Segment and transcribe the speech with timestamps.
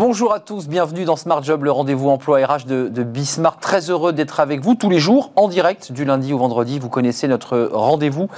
[0.00, 3.58] Bonjour à tous, bienvenue dans Smart Job, le rendez-vous emploi RH de, de Bismart.
[3.58, 6.78] Très heureux d'être avec vous tous les jours en direct du lundi au vendredi.
[6.78, 8.28] Vous connaissez notre rendez-vous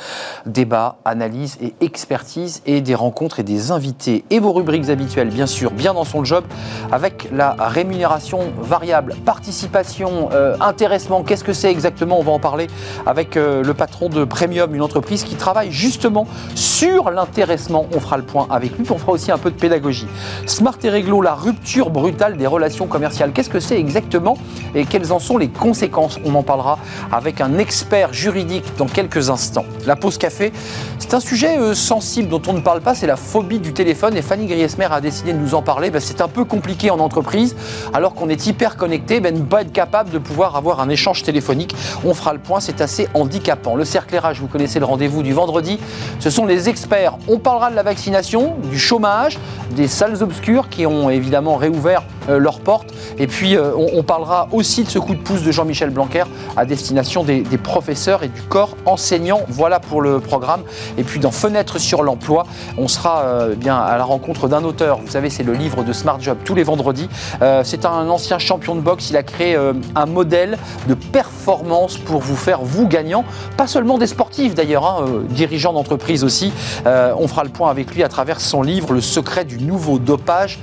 [0.45, 5.47] débat, analyse et expertise et des rencontres et des invités et vos rubriques habituelles, bien
[5.47, 6.43] sûr, bien dans son job
[6.91, 11.23] avec la rémunération variable, participation, euh, intéressement.
[11.23, 12.19] Qu'est-ce que c'est exactement?
[12.19, 12.67] On va en parler
[13.07, 17.87] avec euh, le patron de Premium, une entreprise qui travaille justement sur l'intéressement.
[17.95, 20.09] On fera le point avec lui, puis on fera aussi un peu de pédagogie.
[20.47, 21.37] Smart et Réglo, la
[21.91, 23.33] brutale des relations commerciales.
[23.33, 24.37] Qu'est-ce que c'est exactement
[24.75, 26.79] et quelles en sont les conséquences On en parlera
[27.11, 29.65] avec un expert juridique dans quelques instants.
[29.87, 30.53] La pause café,
[30.99, 34.17] c'est un sujet euh, sensible dont on ne parle pas, c'est la phobie du téléphone
[34.17, 35.91] et Fanny Griesmer a décidé de nous en parler.
[35.91, 37.57] Ben, c'est un peu compliqué en entreprise
[37.93, 41.23] alors qu'on est hyper connecté, ben, ne pas être capable de pouvoir avoir un échange
[41.23, 41.75] téléphonique.
[42.05, 43.75] On fera le point, c'est assez handicapant.
[43.75, 45.79] Le cercle RH, vous connaissez le rendez-vous du vendredi,
[46.21, 47.17] ce sont les experts.
[47.29, 49.39] On parlera de la vaccination, du chômage,
[49.75, 52.93] des salles obscures qui ont évidemment réouvert euh, leurs portes.
[53.19, 56.25] Et puis, euh, on, parlera aussi de ce coup de pouce de Jean-Michel Blanquer
[56.57, 59.41] à destination des, professeurs et du corps enseignant.
[59.49, 60.63] Voilà pour le programme.
[60.99, 62.45] Et puis, dans Fenêtre sur l'emploi,
[62.79, 65.01] on sera euh, bien à la rencontre d'un auteur.
[65.05, 67.09] Vous savez, c'est le livre de Smart Job tous les vendredis.
[67.65, 69.11] c'est un ancien champion de boxe.
[69.11, 69.57] Il a créé
[69.95, 73.25] un modèle de performance pour vous faire, vous gagnant,
[73.57, 76.53] pas seulement des sportifs d'ailleurs, hein, dirigeants d'entreprise aussi.
[76.85, 80.59] on fera le point avec lui à travers son livre Le secret du nouveau dopage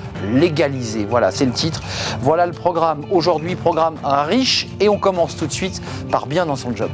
[1.10, 1.82] Voilà, c'est le titre.
[2.22, 3.06] Voilà le programme.
[3.12, 6.90] Aujourd'hui, programme riche et on commence tout de suite par bien dans son job.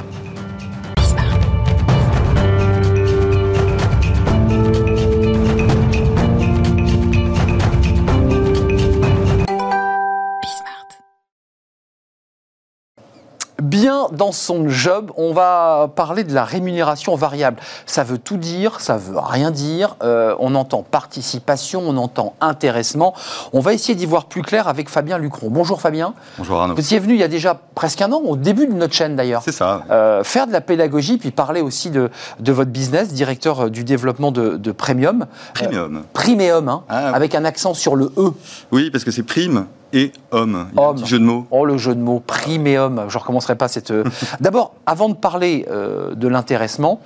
[13.86, 15.12] Bien dans son job.
[15.16, 17.58] On va parler de la rémunération variable.
[17.86, 19.94] Ça veut tout dire, ça veut rien dire.
[20.02, 23.14] Euh, on entend participation, on entend intéressement.
[23.52, 25.50] On va essayer d'y voir plus clair avec Fabien Lucron.
[25.50, 26.14] Bonjour Fabien.
[26.36, 26.74] Bonjour Arnaud.
[26.74, 28.92] Vous y êtes venu il y a déjà presque un an, au début de notre
[28.92, 29.42] chaîne d'ailleurs.
[29.44, 29.84] C'est ça.
[29.88, 32.10] Euh, faire de la pédagogie, puis parler aussi de,
[32.40, 35.26] de votre business, directeur du développement de, de Premium.
[35.54, 35.98] Premium.
[35.98, 38.32] Euh, Premium, hein, ah, avec un accent sur le E.
[38.72, 40.68] Oui, parce que c'est prime et homme.
[40.72, 41.46] Il y a Un petit jeu de mots.
[41.50, 43.04] Oh, le jeu de mots, prime et homme.
[43.08, 43.90] Je ne recommencerai pas cette.
[43.90, 44.04] Euh,
[44.40, 47.00] D'abord, avant de parler euh, de l'intéressement,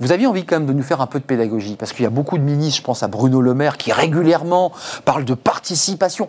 [0.00, 2.06] vous aviez envie quand même de nous faire un peu de pédagogie, parce qu'il y
[2.06, 4.72] a beaucoup de ministres, je pense à Bruno Le Maire, qui régulièrement
[5.04, 6.28] parlent de participation.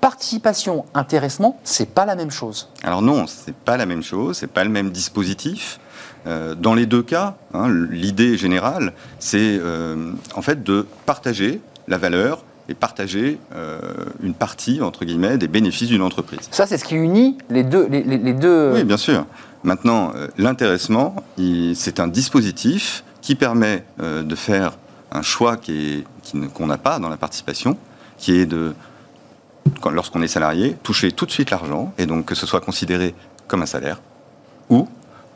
[0.00, 2.68] Participation, intéressement, c'est pas la même chose.
[2.82, 5.80] Alors non, c'est pas la même chose, c'est pas le même dispositif.
[6.26, 9.60] Euh, dans les deux cas, hein, l'idée générale, c'est
[10.34, 13.80] en fait de partager la valeur et partager euh,
[14.22, 16.48] une partie, entre guillemets, des bénéfices d'une entreprise.
[16.50, 17.86] Ça, c'est ce qui unit les deux.
[17.88, 18.72] Les, deux...
[18.74, 19.26] Oui, bien sûr.
[19.62, 21.16] Maintenant, euh, l'intéressement,
[21.74, 24.78] c'est un dispositif qui permet euh, de faire
[25.12, 26.04] un choix qui
[26.54, 27.76] qu'on n'a pas dans la participation,
[28.16, 28.74] qui est de,
[29.92, 33.14] lorsqu'on est salarié, toucher tout de suite l'argent, et donc que ce soit considéré
[33.46, 34.00] comme un salaire,
[34.70, 34.88] ou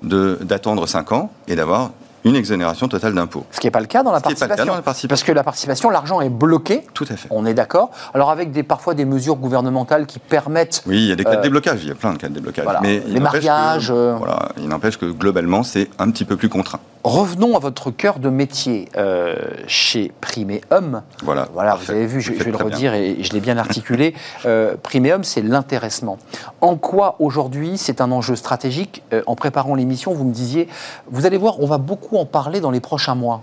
[0.03, 1.91] d'attendre 5 ans et d'avoir
[2.25, 3.45] une exonération totale d'impôts.
[3.51, 4.83] Ce qui n'est pas le cas dans la, participation.
[5.09, 6.85] Parce que la participation, l'argent est bloqué.
[6.95, 7.29] Tout à fait.
[7.31, 7.91] On est d'accord.
[8.15, 10.83] Alors avec des, parfois des mesures gouvernementales qui permettent.
[10.87, 11.81] Oui, il y a des cas de euh, déblocage.
[11.83, 12.67] Il y a plein de cas de déblocage.
[12.83, 13.91] Mais les mariages.
[13.91, 16.81] Euh, voilà, il n'empêche que globalement, c'est un petit peu plus contraint.
[17.09, 19.35] Revenons à votre cœur de métier euh,
[19.67, 21.01] chez Primeum.
[21.23, 21.49] Voilà.
[21.55, 24.15] Voilà, vous avez vu, je, vais le redire et je l'ai bien articulé.
[24.45, 26.19] euh, Primeum, c'est l'intéressement.
[26.61, 29.03] En quoi aujourd'hui c'est un enjeu stratégique?
[29.27, 30.69] En préparant l'émission, vous me disiez,
[31.11, 33.43] vous allez voir, on va beaucoup en parler dans les prochains mois.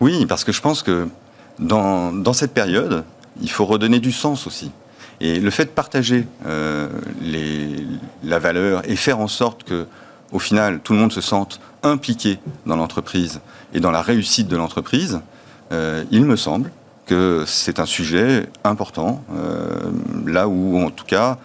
[0.00, 1.08] Oui, parce que je pense que
[1.58, 3.04] dans, dans cette période,
[3.40, 4.72] il faut redonner du sens aussi.
[5.22, 6.90] Et le fait de partager euh,
[7.22, 7.86] les,
[8.24, 9.86] la valeur et faire en sorte que,
[10.32, 13.40] au final, tout le monde se sente impliqué dans l'entreprise
[13.72, 15.20] et dans la réussite de l'entreprise,
[15.72, 16.72] euh, il me semble
[17.06, 19.80] que c'est un sujet important, euh,
[20.26, 21.38] là où, en tout cas,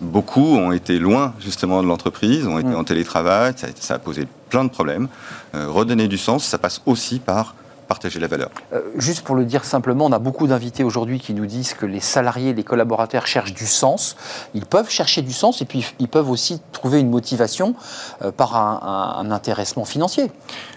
[0.00, 2.76] beaucoup ont été loin justement de l'entreprise, ont été mm.
[2.76, 5.08] en télétravail, ça, a posé plein de problèmes.
[5.54, 7.54] Euh, redonner du sens, ça passe aussi par
[7.88, 8.50] partager la valeur.
[8.72, 11.86] Euh, juste pour le dire simplement, on a beaucoup d'invités aujourd'hui qui nous disent que
[11.86, 14.16] les salariés, les collaborateurs cherchent du sens.
[14.54, 17.74] Ils peuvent chercher du sens et puis ils peuvent aussi trouver une motivation
[18.22, 20.30] euh, par un, intéressement financier.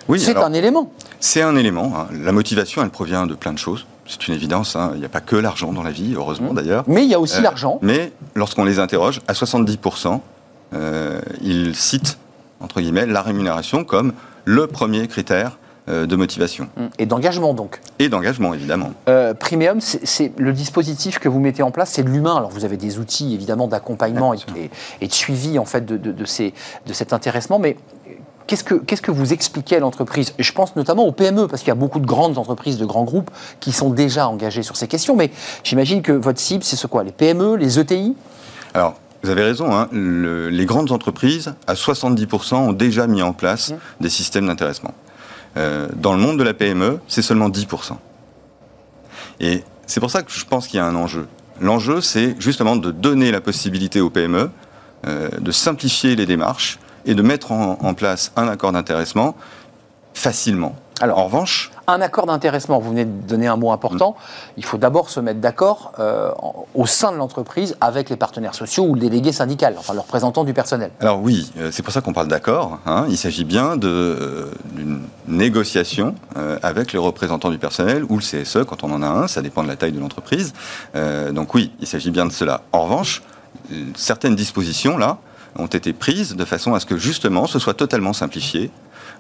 [0.08, 0.92] Oui, c'est un élément.
[1.19, 1.94] C'est un élément.
[1.96, 2.08] Hein.
[2.24, 3.86] La motivation, elle provient de plein de choses.
[4.08, 4.92] C'est une évidence, hein.
[4.94, 6.56] il n'y a pas que l'argent dans la vie, heureusement mmh.
[6.56, 6.84] d'ailleurs.
[6.88, 7.80] Mais il y a aussi l'argent.
[7.81, 10.19] Mais lorsqu'on les interroge, à 70%,
[11.42, 12.18] ils citent
[12.62, 14.13] entre guillemets, la rémunération comme
[14.46, 16.68] le premier critère euh, de motivation.
[16.78, 16.81] Mmh.
[17.00, 17.81] Et d'engagement donc.
[18.00, 18.92] Et d'engagement, évidemment.
[19.10, 22.36] Euh, Premium, c'est le dispositif que vous mettez en place, c'est de l'humain.
[22.36, 26.54] Alors vous avez des outils évidemment d'accompagnement et, de suivi en fait de, de, ces,
[26.86, 27.75] de cet intéressement, mais
[28.48, 30.33] qu'est-ce que, qu'est-ce que vous expliquez à l'entreprise?
[30.38, 33.04] Je pense notamment aux PME, parce qu'il y a beaucoup de grandes entreprises, de grands
[33.04, 35.31] groupes qui sont déjà engagés sur ces questions, mais
[35.63, 37.04] j'imagine que votre cible, c'est ce quoi?
[37.04, 38.16] Les PME, les ETI
[38.74, 43.34] Alors, vous avez raison, hein, le, les grandes entreprises, à 70%, ont déjà mis en
[43.34, 43.75] place mmh.
[44.01, 44.94] des systèmes d'intéressement.
[45.57, 47.98] Euh, dans le monde de la PME, c'est seulement 10%.
[49.39, 51.27] Et c'est pour ça que je pense qu'il y a un enjeu.
[51.59, 54.50] L'enjeu, c'est justement de donner la possibilité aux PME
[55.07, 59.36] euh, de simplifier les démarches et de mettre en, en place un accord d'intéressement
[60.13, 60.75] facilement.
[61.01, 64.15] Alors, en revanche, un accord d'intéressement, vous venez de donner un mot important,
[64.56, 66.31] il faut d'abord se mettre d'accord euh,
[66.75, 70.44] au sein de l'entreprise avec les partenaires sociaux ou le délégué syndical, enfin le représentant
[70.44, 70.92] du personnel.
[71.00, 72.77] Alors oui, euh, c'est pour ça qu'on parle d'accord.
[72.86, 73.06] Hein.
[73.09, 76.13] Il s'agit bien euh, d'une négociation
[76.62, 79.63] avec les représentants du personnel ou le CSE quand on en a un, ça dépend
[79.63, 80.53] de la taille de l'entreprise.
[81.31, 82.62] donc oui, il s'agit bien de cela.
[82.71, 83.21] En revanche,
[83.95, 85.18] certaines dispositions là
[85.57, 88.71] ont été prises de façon à ce que justement ce soit totalement simplifié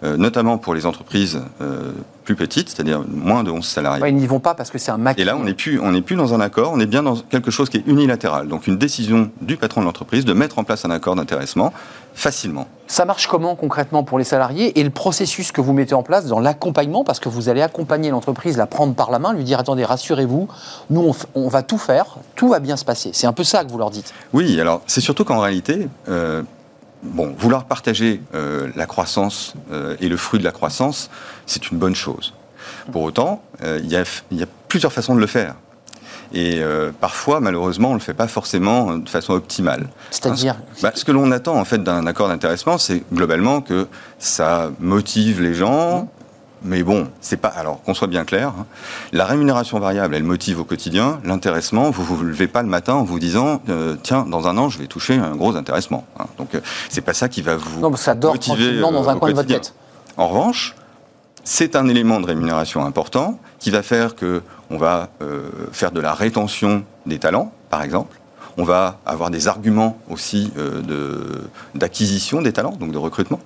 [0.03, 1.91] notamment pour les entreprises euh,
[2.23, 4.03] plus petites, c'est-à-dire moins de 11 salariés.
[4.07, 5.21] ils n'y vont pas parce que c'est un maquis.
[5.21, 7.69] Et là, on n'est plus, plus dans un accord, on est bien dans quelque chose
[7.69, 8.47] qui est unilatéral.
[8.47, 11.73] Donc une décision du patron de l'entreprise de mettre en place un accord d'intéressement
[12.13, 12.67] facilement.
[12.87, 16.25] Ça marche comment concrètement pour les salariés et le processus que vous mettez en place
[16.25, 19.59] dans l'accompagnement, parce que vous allez accompagner l'entreprise, la prendre par la main, lui dire
[19.59, 20.47] attendez, rassurez-vous,
[20.89, 23.11] nous on, va tout faire, tout va bien se passer.
[23.13, 24.13] C'est un peu ça que vous leur dites.
[24.33, 26.43] Oui, alors c'est surtout qu'en réalité, euh,
[27.03, 31.09] bon, vouloir partager euh, la croissance euh, et le fruit de la croissance,
[31.45, 32.33] c'est une bonne chose.
[32.91, 35.55] Pour autant, euh, il y, a plusieurs façons de le faire.
[36.33, 36.61] Et
[37.01, 39.89] parfois, malheureusement, on ne le fait pas forcément de façon optimale.
[40.11, 43.85] C'est-à-dire bah, Ce que l'on attend en fait d'un accord d'intéressement, c'est globalement que
[44.17, 46.09] ça motive les gens,
[46.63, 47.47] mais bon, c'est pas.
[47.47, 48.65] Alors qu'on soit bien clair, hein,
[49.11, 51.19] la rémunération variable, elle motive au quotidien.
[51.23, 54.69] L'intéressement, vous vous levez pas le matin en vous disant euh, tiens, dans un an,
[54.69, 56.05] je vais toucher un gros intéressement.
[56.19, 56.25] Hein.
[56.37, 59.19] Donc euh, c'est pas ça qui va vous non, ça dort motiver dans un euh,
[59.19, 59.73] coin de votre tête.
[60.17, 60.75] En revanche,
[61.43, 65.09] c'est un élément de rémunération important qui va faire que on va
[65.73, 68.17] faire de la rétention des talents, par exemple.
[68.57, 70.53] On va avoir des arguments aussi
[71.75, 73.39] d'acquisition des talents, donc de recrutement.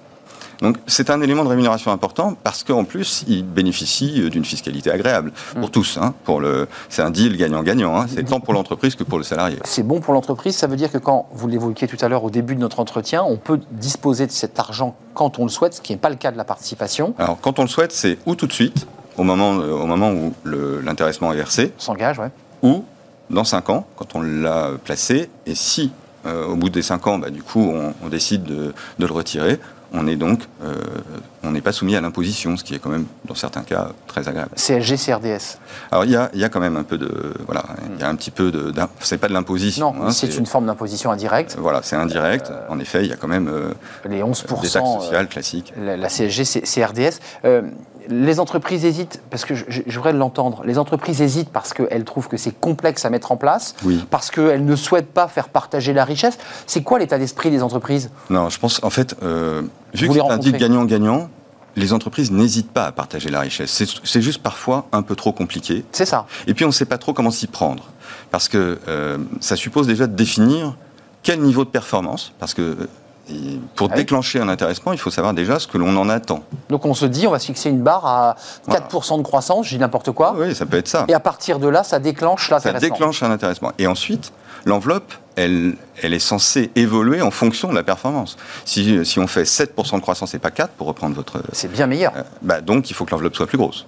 [0.61, 4.91] Donc c'est un élément de rémunération important parce qu'en plus, il bénéficie euh, d'une fiscalité
[4.91, 5.71] agréable pour mm.
[5.71, 5.97] tous.
[5.97, 7.99] Hein, pour le, c'est un deal gagnant-gagnant.
[7.99, 9.57] Hein, c'est tant pour l'entreprise que pour le salarié.
[9.63, 10.55] C'est bon pour l'entreprise.
[10.55, 13.23] Ça veut dire que quand vous l'évoquiez tout à l'heure au début de notre entretien,
[13.23, 16.15] on peut disposer de cet argent quand on le souhaite, ce qui n'est pas le
[16.15, 17.13] cas de la participation.
[17.17, 18.87] Alors quand on le souhaite, c'est ou tout de suite,
[19.17, 21.73] au moment, euh, au moment où l'intéressement est versé.
[21.77, 22.29] S'engage, ouais.
[22.61, 22.83] Ou
[23.29, 25.91] dans 5 ans, quand on l'a placé, et si
[26.25, 27.71] euh, au bout des 5 ans, bah, du coup,
[28.03, 29.59] on, décide de, de, le retirer,
[29.95, 30.75] on est donc, euh,
[31.43, 34.27] on n'est pas soumis à l'imposition, ce qui est quand même, dans certains cas, très
[34.27, 34.51] agréable.
[34.55, 35.57] CSG, CRDS.
[35.91, 37.63] Alors il y a, y a, quand même un peu de, voilà,
[37.93, 39.93] il y a un petit peu de, c'est pas de l'imposition.
[39.93, 41.55] Non, hein, c'est une forme d'imposition indirecte.
[41.59, 42.51] voilà, c'est indirect.
[42.69, 43.73] en effet, il y a quand même euh,
[44.07, 45.73] les 11 des taxes sociales classiques.
[45.77, 47.19] La, CSG, CRDS
[48.09, 52.37] les entreprises hésitent, parce que je, voudrais l'entendre, les entreprises hésitent parce qu'elles trouvent que
[52.37, 53.75] c'est complexe à mettre en place,
[54.09, 56.37] parce qu'elles ne souhaitent pas faire partager la richesse.
[56.67, 58.09] C'est quoi l'état d'esprit des entreprises?
[58.29, 59.63] Non, je pense, en fait, euh,
[59.93, 61.29] vu que c'est un deal gagnant-gagnant,
[61.75, 63.83] les entreprises n'hésitent pas à partager la richesse.
[64.03, 65.83] C'est juste parfois un peu trop compliqué.
[65.91, 66.25] C'est ça.
[66.47, 67.83] Et puis on ne sait pas trop comment s'y prendre.
[68.31, 70.77] Parce que euh, ça suppose déjà de définir
[71.21, 72.87] quel niveau de performance, parce que
[73.75, 76.43] pour déclencher un intéressement, il faut savoir déjà ce que l'on en attend.
[76.69, 78.35] Donc on se dit, on va se fixer une barre à
[78.69, 80.35] 4% de croissance, je dis n'importe quoi.
[80.37, 81.05] Oui, ça peut être ça.
[81.07, 82.87] Et à partir de là, ça déclenche l'intéressement.
[82.87, 83.71] Ça déclenche un intéressement.
[83.79, 84.31] Et ensuite,
[84.65, 88.37] l'enveloppe, elle, elle est censée évoluer en fonction de la performance.
[88.63, 91.41] Si, si on fait 7% de croissance et pas 4, pour reprendre votre...
[91.51, 92.13] C'est bien meilleur.
[92.15, 93.85] Euh, bah donc il faut que l'enveloppe soit plus grosse.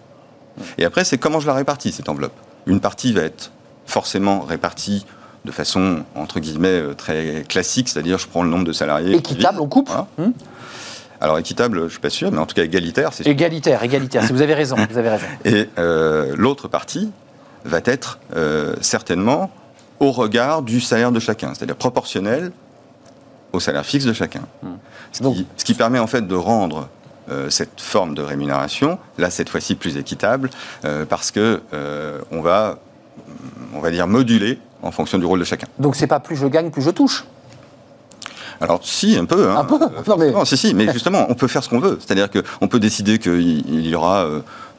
[0.78, 2.34] Et après, c'est comment je la répartis, cette enveloppe?
[2.66, 3.52] Une partie va être
[3.86, 5.06] forcément répartie
[5.46, 9.16] de façon, entre guillemets, euh, très classique, c'est-à-dire je prends le nombre de salariés.
[9.16, 10.32] Équitable, on coupe hmm
[11.22, 14.24] Alors équitable, je ne suis pas sûr, mais en tout cas égalitaire, c'est Égalitaire, égalitaire,
[14.32, 15.26] vous avez raison, vous avez raison.
[15.46, 17.12] Et euh, l'autre partie
[17.66, 19.50] va être euh, certainement
[20.00, 22.52] au regard du salaire de chacun, c'est-à-dire proportionnel
[23.54, 24.44] au salaire fixe de chacun.
[24.62, 24.76] Hmm.
[25.12, 26.90] Ce, qui, ce, qui, permet en fait de rendre
[27.50, 30.50] cette forme de rémunération, là cette fois-ci plus équitable,
[31.10, 31.62] parce que
[32.32, 32.80] on va,
[33.74, 35.68] on va dire, moduler en fonction du rôle de chacun.
[35.80, 37.26] Donc c'est pas plus je gagne, plus je touche
[38.60, 39.52] alors si, un peu.
[39.52, 39.58] Hein.
[39.58, 40.34] Un peu non, mais...
[40.46, 42.00] si, si, mais justement, on peut faire ce qu'on veut.
[42.00, 44.28] C'est-à-dire qu'on peut décider qu'il y aura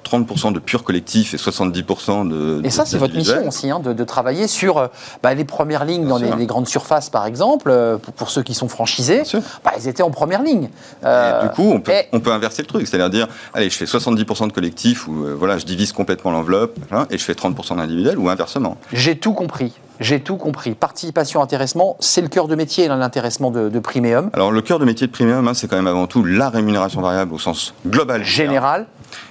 [0.05, 2.61] 30% de pur collectif et 70% de.
[2.65, 4.87] Et ça, c'est votre mission aussi, hein, de, travailler sur euh,
[5.23, 8.69] bah, les premières lignes dans les, grandes surfaces, par exemple, euh, pour, ceux qui sont
[8.69, 9.23] franchisés.
[9.65, 10.71] Bah, ils étaient en première ligne.
[11.05, 13.85] Euh, du coup, on peut, on peut, inverser le truc, c'est-à-dire dire, allez, je fais
[13.85, 16.79] 70% de collectif ou voilà, je divise complètement l'enveloppe
[17.11, 18.77] et je fais 30% d'individuel ou inversement.
[18.93, 19.73] J'ai tout compris.
[20.01, 20.75] J'ai tout compris.
[20.75, 24.31] Participation, intéressement, c'est le cœur de métier, l'intéressement de, de Primeum.
[24.33, 27.01] Alors, le cœur de métier de Primeum, hein, c'est quand même avant tout la rémunération
[27.01, 28.25] variable au sens global.
[28.25, 28.87] Général.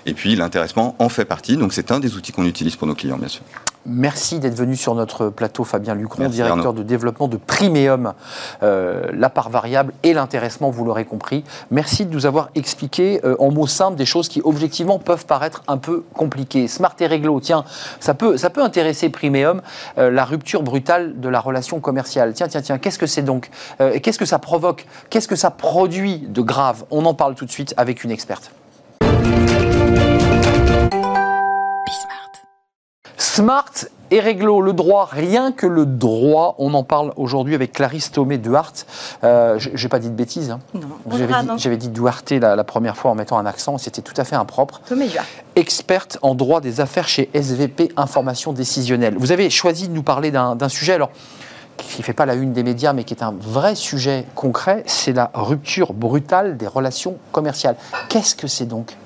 [0.06, 1.58] Et puis, l'intéressement en fait partie.
[1.58, 3.44] Donc, c'est un des outils qu'on utilise pour nos clients, bien sûr.
[3.90, 8.14] Merci d'être venu sur notre plateau, Fabien Lucron, directeur de développement de Primeum,
[8.62, 11.46] euh, la part variable et l'intéressement, vous l'aurez compris.
[11.72, 15.64] Merci de nous avoir expliqué euh, en mots simples des choses qui objectivement peuvent paraître
[15.70, 16.68] un peu compliquées.
[16.68, 17.64] Smart et réglo, tiens,
[18.02, 19.62] ça peut, ça peut intéresser Primeum,
[19.98, 22.34] euh, la rupture brutale de la relation commerciale.
[22.34, 23.50] Tiens, tiens, tiens, qu'est-ce que c'est donc?
[24.04, 24.86] Qu'est-ce que ça provoque?
[25.10, 26.84] Qu'est-ce que ça produit de grave?
[26.92, 28.52] On en parle tout de suite avec une experte.
[33.38, 33.72] Smart
[34.10, 36.56] et réglo, le droit, rien que le droit.
[36.58, 38.88] On en parle aujourd'hui avec Clarisse Thomé Duarte.
[39.24, 40.50] Euh, je n'ai pas dit de bêtises.
[40.50, 40.60] Hein.
[41.58, 44.82] J'avais dit, Duarte la, première fois en mettant un accent, c'était tout à fait impropre.
[44.88, 45.28] Thomé Duarte.
[45.56, 49.16] Experte en droit des affaires chez SVP Information Décisionnelle.
[49.20, 51.12] Vous avez choisi de nous parler d'un sujet alors,
[51.78, 54.84] qui ne fait pas la une des médias, mais qui est un vrai sujet concret,
[54.88, 57.76] c'est la rupture brutale des relations commerciales.
[58.10, 58.98] Qu'est-ce que c'est donc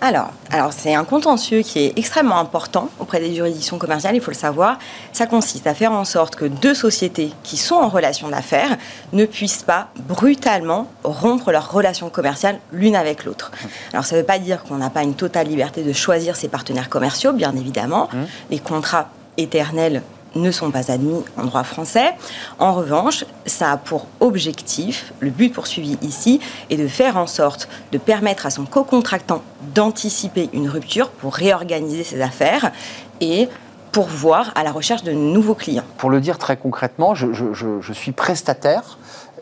[0.00, 4.32] alors, alors c'est un contentieux qui est extrêmement important auprès des juridictions commerciales, il faut
[4.32, 4.78] le savoir.
[5.12, 8.76] Ça consiste à faire en sorte que deux sociétés qui sont en relation d'affaires
[9.12, 13.52] ne puissent pas brutalement rompre leur relation commerciale l'une avec l'autre.
[13.92, 16.48] Alors ça ne veut pas dire qu'on n'a pas une totale liberté de choisir ses
[16.48, 18.08] partenaires commerciaux, bien évidemment.
[18.12, 18.18] Mmh.
[18.50, 20.02] Les contrats éternels
[20.34, 22.14] ne sont pas admis en droit français.
[22.58, 27.68] En revanche, ça a pour objectif, le but poursuivi ici, est de faire en sorte
[27.92, 29.42] de permettre à son co-contractant
[29.74, 32.72] d'anticiper une rupture pour réorganiser ses affaires
[33.20, 33.48] et
[33.92, 35.84] pour voir à la recherche de nouveaux clients.
[35.98, 38.98] Pour le dire très concrètement, je, suis prestataire,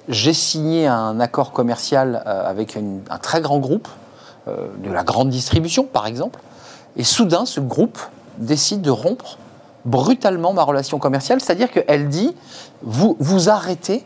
[0.08, 3.88] j'ai signé un accord commercial euh, avec un très grand groupe,
[4.48, 6.40] euh, de la grande distribution par exemple,
[6.96, 7.98] et soudain ce groupe
[8.38, 9.38] décide de rompre
[9.84, 12.34] brutalement ma relation commerciale, c'est-à-dire qu'elle dit,
[12.82, 14.04] vous, vous arrêtez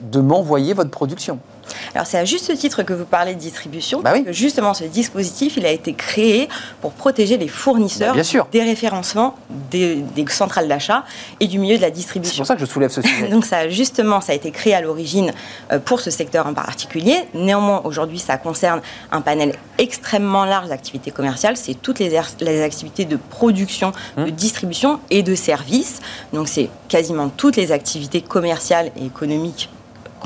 [0.00, 1.38] de m'envoyer votre production.
[1.94, 4.84] Alors c'est à juste titre que vous parlez de distribution, bah parce que justement ce
[4.84, 6.48] dispositif, il a été créé
[6.80, 9.34] pour protéger les fournisseurs bah, des référencements
[9.70, 11.04] des, centrales d'achat
[11.40, 12.34] et du milieu de la distribution.
[12.34, 13.28] C'est pour ça que je soulève ce sujet.
[13.30, 15.32] Donc ça, justement, ça a été créé à l'origine
[15.72, 17.16] euh, pour ce secteur en particulier.
[17.34, 18.80] Néanmoins, aujourd'hui, ça concerne
[19.12, 21.56] un panel extrêmement large d'activités commerciales.
[21.56, 24.30] C'est toutes les, les, activités de production, de hum.
[24.30, 26.00] distribution et de services.
[26.32, 29.70] Donc c'est quasiment toutes les activités commerciales et économiques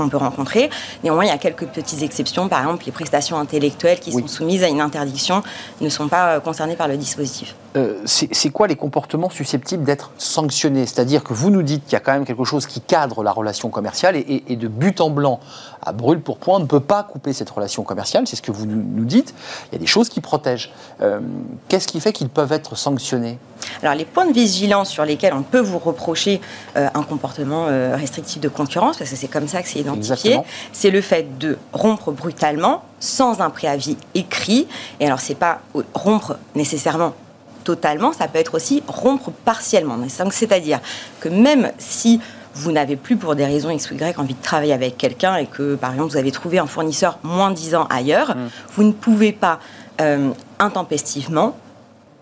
[0.00, 0.70] qu'on peut rencontrer.
[1.04, 2.48] Néanmoins, il y a quelques petites exceptions.
[2.48, 5.42] Par exemple, les prestations intellectuelles qui sont soumises à une interdiction
[5.80, 7.54] ne sont pas euh, concernées par le dispositif.
[7.76, 10.86] Euh, c'est quoi les comportements susceptibles d'être sanctionnés?
[10.86, 13.30] C'est-à-dire que vous nous dites qu'il y a quand même quelque chose qui cadre la
[13.30, 15.38] relation commerciale et, de but en blanc
[15.82, 18.50] à brûle pour point, on ne peut pas couper cette relation commerciale, c'est ce que
[18.50, 19.34] vous nous dites.
[19.68, 20.72] Il y a des choses qui protègent.
[21.00, 21.20] Euh,
[21.68, 23.38] qu'est-ce qui fait qu'ils peuvent être sanctionnés?
[23.82, 26.40] Alors les points de vigilance sur lesquels on peut vous reprocher
[26.76, 30.40] euh, un comportement restrictif de concurrence, parce que c'est comme ça que c'est identifié,
[30.72, 34.66] c'est le fait de rompre brutalement sans un préavis écrit.
[34.98, 35.60] Et alors c'est pas
[35.94, 37.14] rompre nécessairement
[37.64, 39.96] totalement, ça peut être aussi rompre partiellement.
[40.30, 40.80] C'est-à-dire
[41.20, 42.20] que même si
[42.54, 45.46] vous n'avez plus pour des raisons X ou Y envie de travailler avec quelqu'un et
[45.46, 48.48] que par exemple vous avez trouvé un fournisseur moins 10 ans ailleurs, mm.
[48.74, 49.60] vous ne pouvez pas
[50.00, 51.56] euh, intempestivement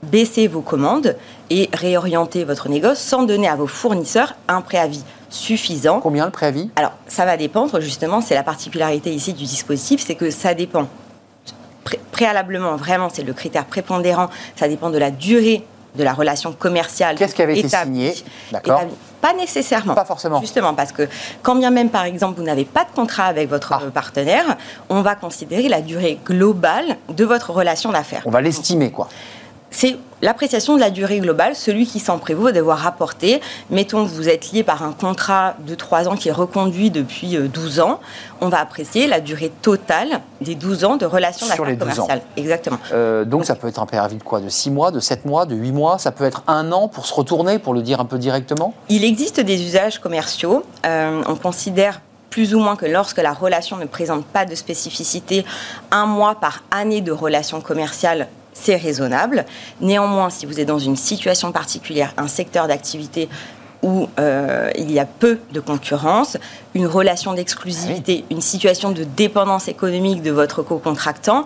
[0.02, 1.16] baisser vos commandes
[1.50, 6.00] et réorienter votre négoce sans donner à vos fournisseurs un préavis suffisant.
[6.00, 6.70] Combien le préavis?
[6.76, 10.88] Alors ça va dépendre justement, c'est la particularité ici du dispositif, c'est que ça dépend
[12.12, 15.64] préalablement, vraiment, c'est le critère prépondérant, ça dépend de la durée
[15.96, 17.16] de la relation commerciale.
[17.16, 18.14] Qu'est-ce qui avait été signé
[18.52, 18.82] D'accord.
[19.20, 19.94] Pas nécessairement.
[19.94, 20.40] Pas forcément.
[20.40, 21.08] Justement, parce que
[21.42, 23.80] quand bien même, par exemple, vous n'avez pas de contrat avec votre ah.
[23.92, 24.56] partenaire,
[24.90, 28.22] on va considérer la durée globale de votre relation d'affaires.
[28.26, 29.08] On va l'estimer, quoi
[29.70, 31.54] c'est l'appréciation de la durée globale.
[31.54, 33.40] Celui qui s'en prévaut va devoir rapporter.
[33.70, 37.36] Mettons que vous êtes lié par un contrat de 3 ans qui est reconduit depuis
[37.36, 38.00] 12 euh, ans.
[38.40, 42.22] On va apprécier la durée totale des 12 ans de relation d'affaires commerciale.
[42.36, 42.78] Exactement.
[42.92, 44.40] Euh, donc, ça peut être un préavis de quoi?
[44.40, 45.98] De 6 mois, de 7 mois, de 8 mois?
[45.98, 48.74] Ça peut être un an pour se retourner, pour le dire un peu directement?
[48.88, 50.64] Il existe des usages commerciaux.
[50.86, 55.44] Euh, on considère plus ou moins que lorsque la relation ne présente pas de spécificité,
[55.90, 58.28] un mois par année de relation commerciale
[58.60, 59.44] c'est raisonnable.
[59.80, 63.28] Néanmoins, si vous êtes dans une situation particulière, un secteur d'activité
[63.82, 66.36] où euh, il y a peu de concurrence,
[66.74, 71.44] une relation d'exclusivité, une situation de dépendance économique de votre co-contractant,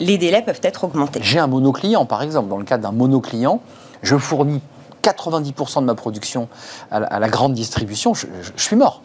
[0.00, 1.20] les délais peuvent être augmentés.
[1.22, 2.48] J'ai un monoclient, par exemple.
[2.48, 3.60] Dans le cas d'un monoclient,
[4.02, 4.62] je fournis
[5.02, 6.48] 90% de ma production
[6.90, 9.02] à la, grande distribution, je, suis mort.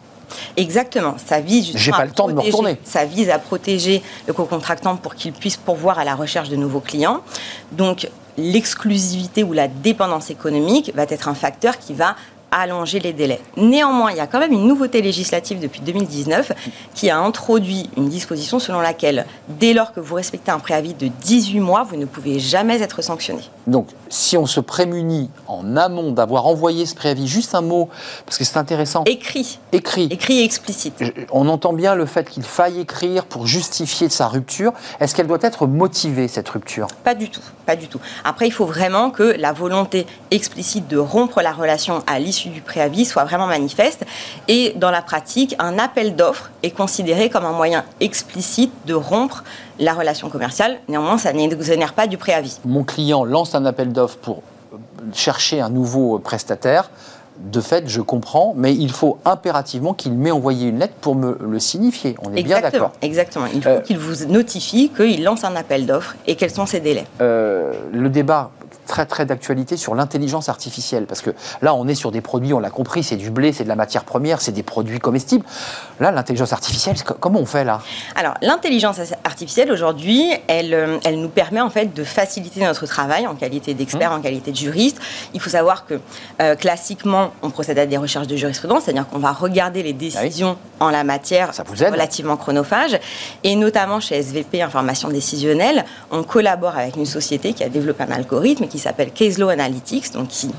[0.56, 2.78] Exactement, ça vise J'ai pas le temps de me retourner.
[2.84, 6.80] Ça vise à protéger le co-contractant pour qu'il puisse pourvoir à la recherche de nouveaux
[6.80, 7.22] clients.
[7.72, 12.16] Donc l'exclusivité ou la dépendance économique va être un facteur qui va
[12.50, 13.40] allonger les délais.
[13.56, 16.52] Néanmoins, il y a quand même une nouveauté législative depuis 2019
[16.94, 21.08] qui a introduit une disposition selon laquelle, dès lors que vous respectez un préavis de
[21.08, 23.42] 18 mois, vous ne pouvez jamais être sanctionné.
[23.66, 27.88] Donc, si on se prémunit en amont d'avoir envoyé ce préavis, juste un mot,
[28.26, 29.04] parce que c'est intéressant.
[29.06, 29.58] Écrit.
[29.72, 30.08] Écrit.
[30.10, 31.02] Écrit et explicite.
[31.30, 34.72] On entend bien le fait qu'il faille écrire pour justifier sa rupture.
[34.98, 36.88] Est-ce qu'elle doit être motivée, cette rupture?
[37.04, 37.42] Pas du tout.
[37.66, 38.00] Pas du tout.
[38.24, 42.60] Après, il faut vraiment que la volonté explicite de rompre la relation à l'issue du
[42.60, 44.04] préavis soit vraiment manifeste.
[44.48, 49.44] Et dans la pratique, un appel d'offres est considéré comme un moyen explicite de rompre
[49.78, 50.78] la relation commerciale.
[50.88, 52.58] Néanmoins, ça n'exonère pas du préavis.
[52.64, 54.42] Mon client lance un appel d'offres pour
[55.12, 56.90] chercher un nouveau prestataire
[57.40, 61.38] de fait, je comprends, mais il faut impérativement qu'il m'ait envoyé une lettre pour me
[61.40, 62.14] le signifier.
[62.22, 62.92] On est bien d'accord.
[63.02, 63.46] Exactement.
[63.54, 66.80] Il faut euh, qu'il vous notifie qu'il lance un appel d'offres et quels sont ses
[66.80, 67.06] délais.
[67.20, 68.50] Euh, le débat
[68.90, 71.06] très très d'actualité sur l'intelligence artificielle.
[71.06, 71.30] Parce que
[71.62, 73.76] là, on est sur des produits, on l'a compris, c'est du blé, c'est de la
[73.76, 75.44] matière première, c'est des produits comestibles.
[76.00, 77.80] Là, l'intelligence artificielle, comment on fait là?
[78.16, 83.28] Alors, l'intelligence artificielle, aujourd'hui, elle, euh, elle nous permet en fait de faciliter notre travail
[83.28, 84.18] en qualité d'expert, mmh.
[84.18, 84.98] en qualité de juriste.
[85.34, 86.00] Il faut savoir que
[86.42, 90.58] euh, classiquement, on procède à des recherches de jurisprudence, c'est-à-dire qu'on va regarder les décisions
[90.80, 91.92] ah en la matière Ça vous aide.
[91.92, 92.98] relativement chronophage.
[93.44, 98.10] Et notamment chez SVP Information Décisionnelle, on collabore avec une société qui a développé un
[98.10, 100.50] algorithme qui s'appelle Caselo Analytics, donc qui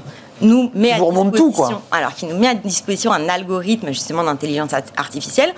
[0.41, 5.53] nous met à disposition, alors qui nous met à disposition un algorithme justement d'intelligence artificielle.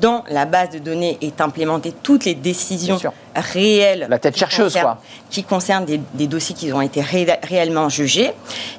[0.00, 2.98] Dans la base de données est implémentée toutes les décisions
[3.34, 4.06] réelles.
[4.08, 4.98] La tête chercheuse, quoi.
[5.30, 8.32] Qui concernent des, dossiers qui ont été réellement jugés.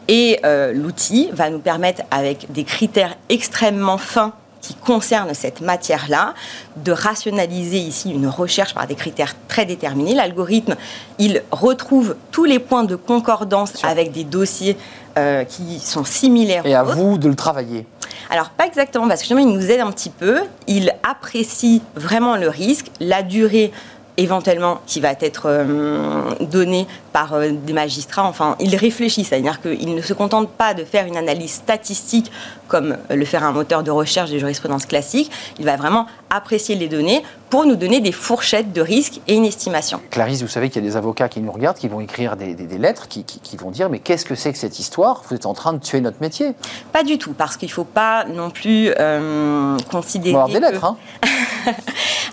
[0.07, 6.33] Et euh, l'outil va nous permettre, avec des critères extrêmement fins qui concerne cette matière-là,
[6.77, 10.15] de rationaliser ici une recherche par des critères très déterminés.
[10.15, 10.75] L'algorithme,
[11.19, 14.77] il retrouve tous les points de concordance avec des dossiers
[15.17, 16.65] euh, qui sont similaires.
[16.65, 17.85] Et à vous de le travailler.
[18.31, 20.39] Alors pas exactement, parce que justement, il nous aide un petit peu.
[20.65, 23.71] Il apprécie vraiment le risque, la durée
[24.17, 28.23] éventuellement qui va être euh, donné par euh, des magistrats.
[28.23, 32.31] Enfin, il réfléchit, c'est-à-dire qu'il ne se contente pas de faire une analyse statistique
[32.73, 35.29] comme le faire un moteur de recherche de jurisprudence classique.
[35.59, 39.45] Il va vraiment apprécier les données pour nous donner des fourchettes de risque et une
[39.45, 40.01] estimation.
[40.09, 42.55] Clarisse, vous savez qu'il y a des avocats qui nous regardent, qui vont écrire des,
[42.79, 45.21] lettres, qui, vont dire mais qu'est-ce que c'est que cette histoire?
[45.29, 46.53] Vous êtes en train de tuer notre métier.
[46.91, 50.35] Pas du tout, parce qu'il ne faut pas non plus euh, considérer.
[50.35, 50.97] On des lettres, hein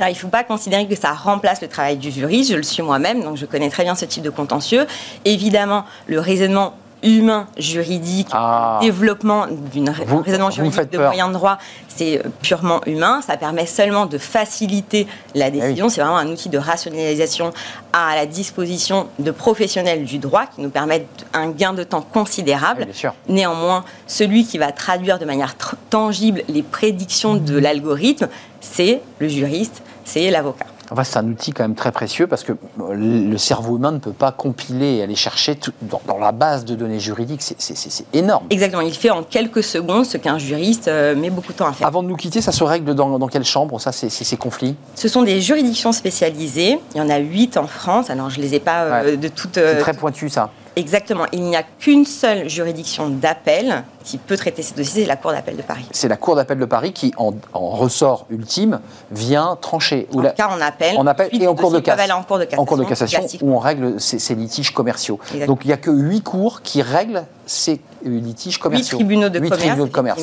[0.00, 2.52] Alors, il ne faut pas considérer que ça remplace le travail du juriste.
[2.52, 4.86] Je le suis moi-même, donc je connais très bien ce type de contentieux.
[5.26, 8.78] Évidemment, le raisonnement humain, juridique, ah.
[8.82, 11.58] développement d'un raisonnement juridique de moyens de droit,
[11.88, 13.20] c'est euh, purement humain.
[13.26, 15.88] Ça permet seulement de faciliter la eh décision.
[15.88, 17.52] C'est vraiment un outil de rationalisation
[17.92, 22.86] à la disposition de professionnels du droit qui nous permettent un gain de temps considérable.
[23.28, 25.54] Néanmoins, celui qui va traduire de manière
[25.90, 28.28] tangible les prédictions de l'algorithme,
[28.60, 30.66] c'est le juriste, c'est l'avocat.
[30.90, 34.12] Enfin, c'est un outil quand même très précieux parce que le cerveau humain ne peut
[34.12, 37.42] pas compiler et aller chercher tout, dans, la base de données juridiques.
[37.42, 38.46] C'est énorme.
[38.50, 38.82] Exactement.
[38.82, 41.86] Il fait en quelques secondes ce qu'un juriste euh, met beaucoup de temps à faire.
[41.86, 45.08] Avant de nous quitter, ça se règle dans, dans quelle chambre, ça, ces conflits Ce
[45.08, 46.78] sont des juridictions spécialisées.
[46.94, 48.10] Il y en a huit en France.
[48.10, 49.54] Alors, je ne les ai pas euh, de toutes.
[49.54, 50.50] c'est très pointu, ça.
[50.80, 51.26] Exactement.
[51.32, 55.32] Il n'y a qu'une seule juridiction d'appel qui peut traiter ces dossiers, c'est la Cour
[55.32, 55.84] d'appel de Paris.
[55.90, 60.08] C'est la Cour d'appel de Paris qui, en, ressort ultime, vient trancher.
[60.14, 62.62] En cas en appel, en appel et en cours, de en cours de cassation.
[62.62, 65.20] En cours de cassation, où on règle ces, litiges commerciaux.
[65.46, 68.98] Donc il n'y a que huit cours qui règlent ces litiges commerciaux.
[68.98, 70.22] Huit tribunaux de commerce, de commerce.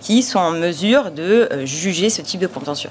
[0.00, 2.90] qui sont en mesure de euh, juger ce type de contentieux.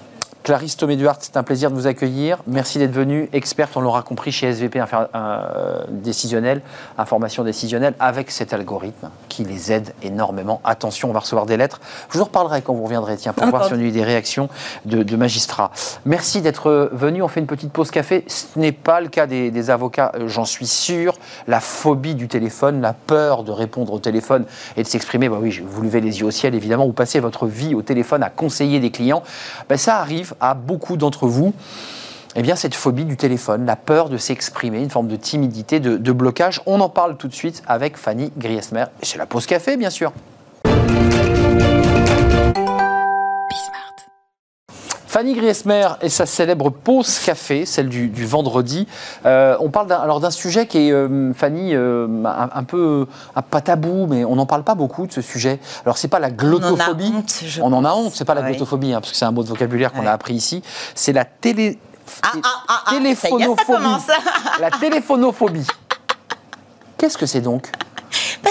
[0.52, 2.40] Clarisse Thomé-Duhart, c'est un plaisir de vous accueillir.
[2.46, 4.84] Merci d'être venue, experte, on l'aura compris, chez SVP
[5.16, 6.62] euh, décisionnel,
[6.98, 10.60] information décisionnelle, avec cet algorithme qui les aide énormément.
[10.66, 11.80] Attention, on va recevoir des lettres.
[12.10, 14.04] Je vous en reparlerai quand vous reviendrez, tiens, pour voir si on a eu des
[14.04, 14.50] réactions
[14.84, 15.72] de, magistrats.
[16.04, 17.24] Merci d'être venu.
[17.24, 18.26] On fait une petite pause café.
[18.28, 21.18] Ce n'est pas le cas des, avocats, euh, j'en suis sûr.
[21.48, 24.44] La phobie du téléphone, la peur de répondre au téléphone
[24.76, 25.30] et de s'exprimer.
[25.30, 26.86] Bah oui, vous levez les yeux au ciel, évidemment.
[26.86, 29.24] Vous passez votre vie au téléphone à conseiller des clients.
[29.70, 31.54] Ben, ça arrive à beaucoup d'entre vous
[32.36, 36.12] eh bien, cette phobie du téléphone, la peur de s'exprimer, une forme de timidité, de,
[36.14, 36.62] blocage.
[36.66, 38.86] On en parle tout de suite avec Fanny Griesmer.
[39.02, 40.14] Et c'est la pause café, bien sûr.
[45.12, 48.88] Fanny Griesmer et sa célèbre pause café, celle du, vendredi.
[49.26, 53.06] Euh, on parle alors d'un sujet qui est, euh, Fanny, euh, un, peu
[53.50, 55.60] pas tabou, mais on n'en parle pas beaucoup de ce sujet.
[55.84, 57.14] Alors c'est pas la glottophobie.
[57.62, 58.14] On en a honte.
[58.16, 60.34] C'est pas la glottophobie, hein, parce que c'est un mot de vocabulaire qu'on a appris
[60.34, 60.64] ici.
[60.96, 61.78] C'est la télé.
[62.24, 62.92] Ah, ah, ah, ah
[64.62, 65.68] la téléphonophobie.
[66.98, 67.70] Qu'est-ce que c'est donc?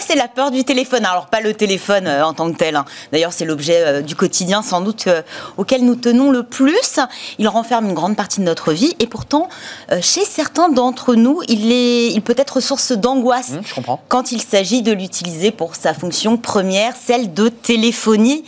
[0.01, 1.05] C'est la peur du téléphone.
[1.05, 2.77] Alors, pas le téléphone euh, en tant que tel.
[2.77, 2.85] Hein.
[3.13, 5.23] D'ailleurs, c'est l'objet euh, du quotidien, sans doute, euh,
[5.57, 7.01] auquel nous tenons le plus.
[7.39, 8.95] Il renferme une grande partie de notre vie.
[8.99, 9.49] Et pourtant,
[10.01, 14.83] chez certains d'entre nous, il, est, il peut être source d'angoisse mmh, quand il s'agit
[14.83, 18.45] de l'utiliser pour sa fonction première, celle de téléphonie.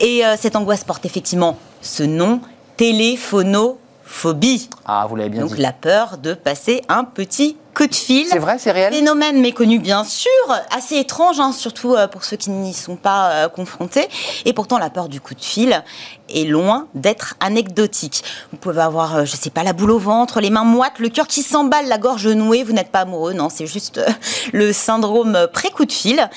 [0.00, 2.40] Et cette angoisse porte effectivement ce nom,
[2.76, 4.68] téléphonophobie.
[4.84, 5.50] Ah, vous l'avez bien dit.
[5.50, 8.26] Donc la peur de passer un petit coup de fil.
[8.28, 8.92] C'est vrai, c'est réel.
[8.92, 10.30] Phénomène méconnu, bien sûr,
[10.70, 14.06] assez étrange, hein, surtout euh, pour ceux qui n'y sont pas euh, confrontés.
[14.44, 15.82] Et pourtant, la peur du coup de fil
[16.28, 18.24] est loin d'être anecdotique.
[18.52, 21.08] Vous pouvez avoir, euh, je sais pas, la boule au ventre, les mains moites, le
[21.08, 22.62] cœur qui s'emballe, la gorge nouée.
[22.62, 24.00] Vous n'êtes pas amoureux, non, c'est juste
[24.52, 26.28] le syndrome pré-coup de fil.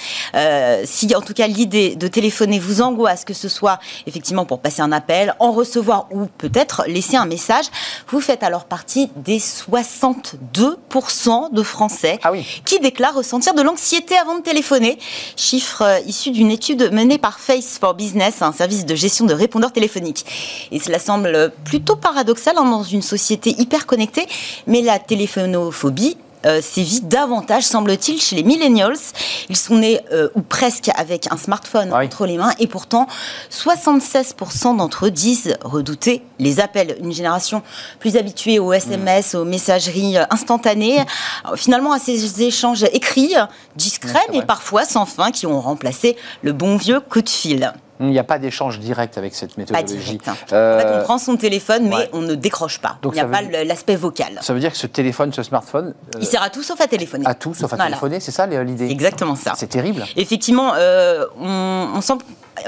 [0.86, 4.82] si en tout cas l'idée de téléphoner vous angoisse, que ce soit effectivement pour passer
[4.82, 7.66] un appel, en recevoir ou peut-être laisser un message,
[8.10, 10.78] vous faites alors partie des 62
[11.26, 12.32] de Français ah
[12.66, 15.00] qui déclarent ressentir de l'anxiété avant de téléphoner.
[15.36, 19.34] Chiffre euh, issu d'une étude menée par Face for Business, un service de gestion de
[19.34, 20.26] répondeurs téléphoniques.
[20.72, 24.28] Et cela semble plutôt paradoxal hein, dans une société hyper connectée,
[24.68, 28.98] mais la téléphonophobie euh, sévit davantage, semble-t-il, chez les millennials.
[29.50, 33.08] Ils sont nés, euh, ou presque, avec un smartphone entre les mains, et pourtant,
[33.52, 36.98] 76% d'entre eux disent redouter les appels.
[37.02, 37.64] Une génération
[38.00, 41.00] plus habituée aux SMS, aux messageries instantanées,
[41.56, 43.36] finalement à ces échanges écrits,
[43.76, 47.74] discrets, mais parfois sans fin, qui ont remplacé le bon vieux coup de fil.
[48.00, 49.96] Il n'y a pas d'échange direct avec cette méthodologie.
[49.96, 50.28] Pas direct.
[50.28, 50.36] Hein.
[50.52, 52.98] En fait, on prend son téléphone, mais on ne décroche pas.
[53.02, 54.40] Donc Il n'y a pas l'aspect vocal.
[54.42, 55.94] Ça veut dire que ce téléphone, ce smartphone.
[56.16, 57.26] Euh, il sert à tout sauf à téléphoner.
[57.26, 59.54] À tout sauf à téléphoner, c'est ça l'idée Exactement ça.
[59.56, 60.06] C'est terrible.
[60.16, 62.14] Effectivement, euh, on, sent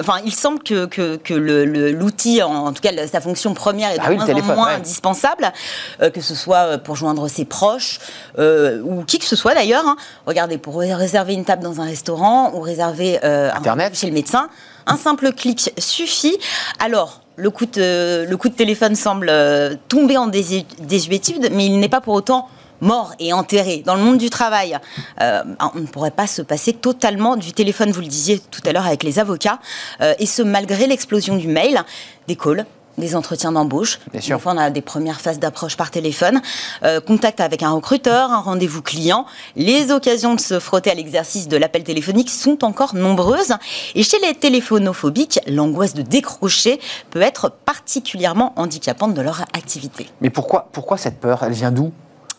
[0.01, 4.11] Enfin, il semble que, que, l'outil, en, tout cas sa fonction première, est de ah
[4.11, 5.53] moins en moins indispensable,
[6.01, 7.99] euh, que ce soit pour joindre ses proches
[8.37, 9.87] ou qui que ce soit d'ailleurs.
[9.87, 9.95] Hein.
[10.25, 13.93] Regardez, pour réserver une table dans un restaurant ou réserver Internet.
[13.93, 14.49] Un, chez le médecin,
[14.87, 16.37] un simple clic suffit.
[16.79, 22.15] Alors, le coup de, téléphone semble euh, tomber en désuétude, mais il n'est pas pour
[22.15, 22.49] autant
[22.81, 23.83] mort et enterré.
[23.85, 24.77] Dans le monde du travail,
[25.21, 25.43] euh,
[25.75, 28.85] on ne pourrait pas se passer totalement du téléphone, vous le disiez tout à l'heure
[28.85, 29.59] avec les avocats,
[30.01, 31.83] euh, et ce malgré l'explosion du mail,
[32.27, 32.65] des calls,
[32.97, 33.99] des entretiens d'embauche.
[34.13, 36.41] Une fois, on a des premières phases d'approche par téléphone,
[36.83, 39.25] euh, contact avec un recruteur, un rendez-vous client.
[39.55, 43.53] Les occasions de se frotter à l'exercice de l'appel téléphonique sont encore nombreuses.
[43.95, 46.79] Et chez les téléphonophobiques, l'angoisse de décrocher
[47.11, 50.09] peut être particulièrement handicapante de leur activité.
[50.21, 51.43] Mais pourquoi, pourquoi cette peur?
[51.43, 51.91] Elle vient d'où?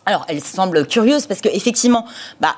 [0.05, 2.05] Alors, elle semble curieuse parce qu'effectivement,
[2.41, 2.55] bah,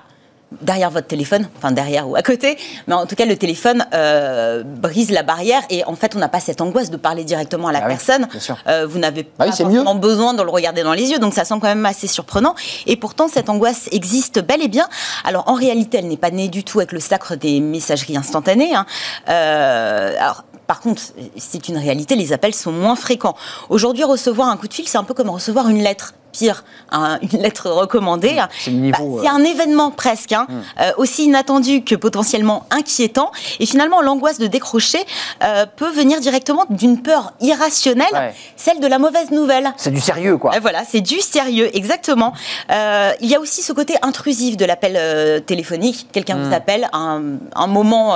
[0.61, 4.63] derrière votre téléphone, enfin derrière ou à côté, mais en tout cas le téléphone euh,
[4.63, 7.71] brise la barrière et en fait on n'a pas cette angoisse de parler directement à
[7.71, 8.27] la ah personne.
[8.67, 11.45] Euh, vous n'avez ah pas forcément besoin de le regarder dans les yeux, donc ça
[11.45, 12.55] semble quand même assez surprenant.
[12.85, 14.87] Et pourtant cette angoisse existe bel et bien.
[15.23, 18.75] Alors en réalité elle n'est pas née du tout avec le sacre des messageries instantanées.
[18.75, 18.85] Hein.
[19.29, 21.01] Euh, alors par contre,
[21.35, 23.35] c'est une réalité, les appels sont moins fréquents.
[23.67, 27.41] Aujourd'hui, recevoir un coup de fil, c'est un peu comme recevoir une lettre pire, une
[27.41, 28.41] lettre recommandée.
[28.59, 30.47] C'est bah, euh, un événement presque, hein.
[30.49, 30.61] hmm.
[30.81, 33.31] euh, aussi inattendu que potentiellement inquiétant.
[33.59, 34.99] Et finalement, l'angoisse de décrocher
[35.43, 39.71] euh, peut venir directement d'une peur irrationnelle, celle de la mauvaise nouvelle.
[39.77, 40.53] C'est du sérieux, quoi.
[40.61, 42.33] voilà, c'est du sérieux, exactement.
[42.69, 46.07] il y a aussi ce côté intrusif de l'appel téléphonique.
[46.11, 46.53] Quelqu'un vous hmm.
[46.53, 48.15] appelle à un, moment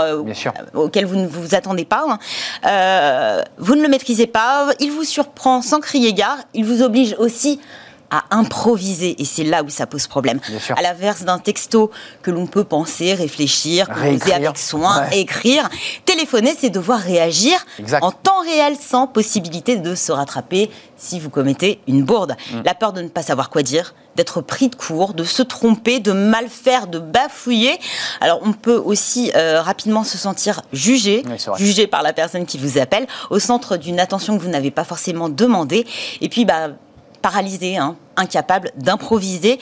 [0.73, 2.05] auquel vous ne vous attendez pas.
[2.07, 3.43] Hein.
[3.57, 7.59] vous ne le maîtrisez pas, il vous surprend sans crier gare, il vous oblige aussi
[8.17, 9.21] à improviser.
[9.21, 10.39] Et c'est là où ça pose problème.
[10.75, 15.69] À l'inverse d'un texto que l'on peut penser, réfléchir, poser avec soin, écrire,
[16.05, 17.57] téléphoner, c'est devoir réagir
[18.01, 22.35] en temps réel sans possibilité de se rattraper si vous commettez une bourde.
[22.51, 22.61] Mm.
[22.63, 25.99] La peur de ne pas savoir quoi dire, d'être pris de court, de se tromper,
[25.99, 27.77] de mal faire, de bafouiller.
[28.21, 31.23] Alors on peut aussi euh, rapidement se sentir jugé,
[31.57, 34.83] jugé par la personne qui vous appelle, au centre d'une attention que vous n'avez pas
[34.83, 35.85] forcément demandée.
[36.21, 36.69] Et puis bah,
[37.25, 39.59] paralysé, hein, incapable d'improviser.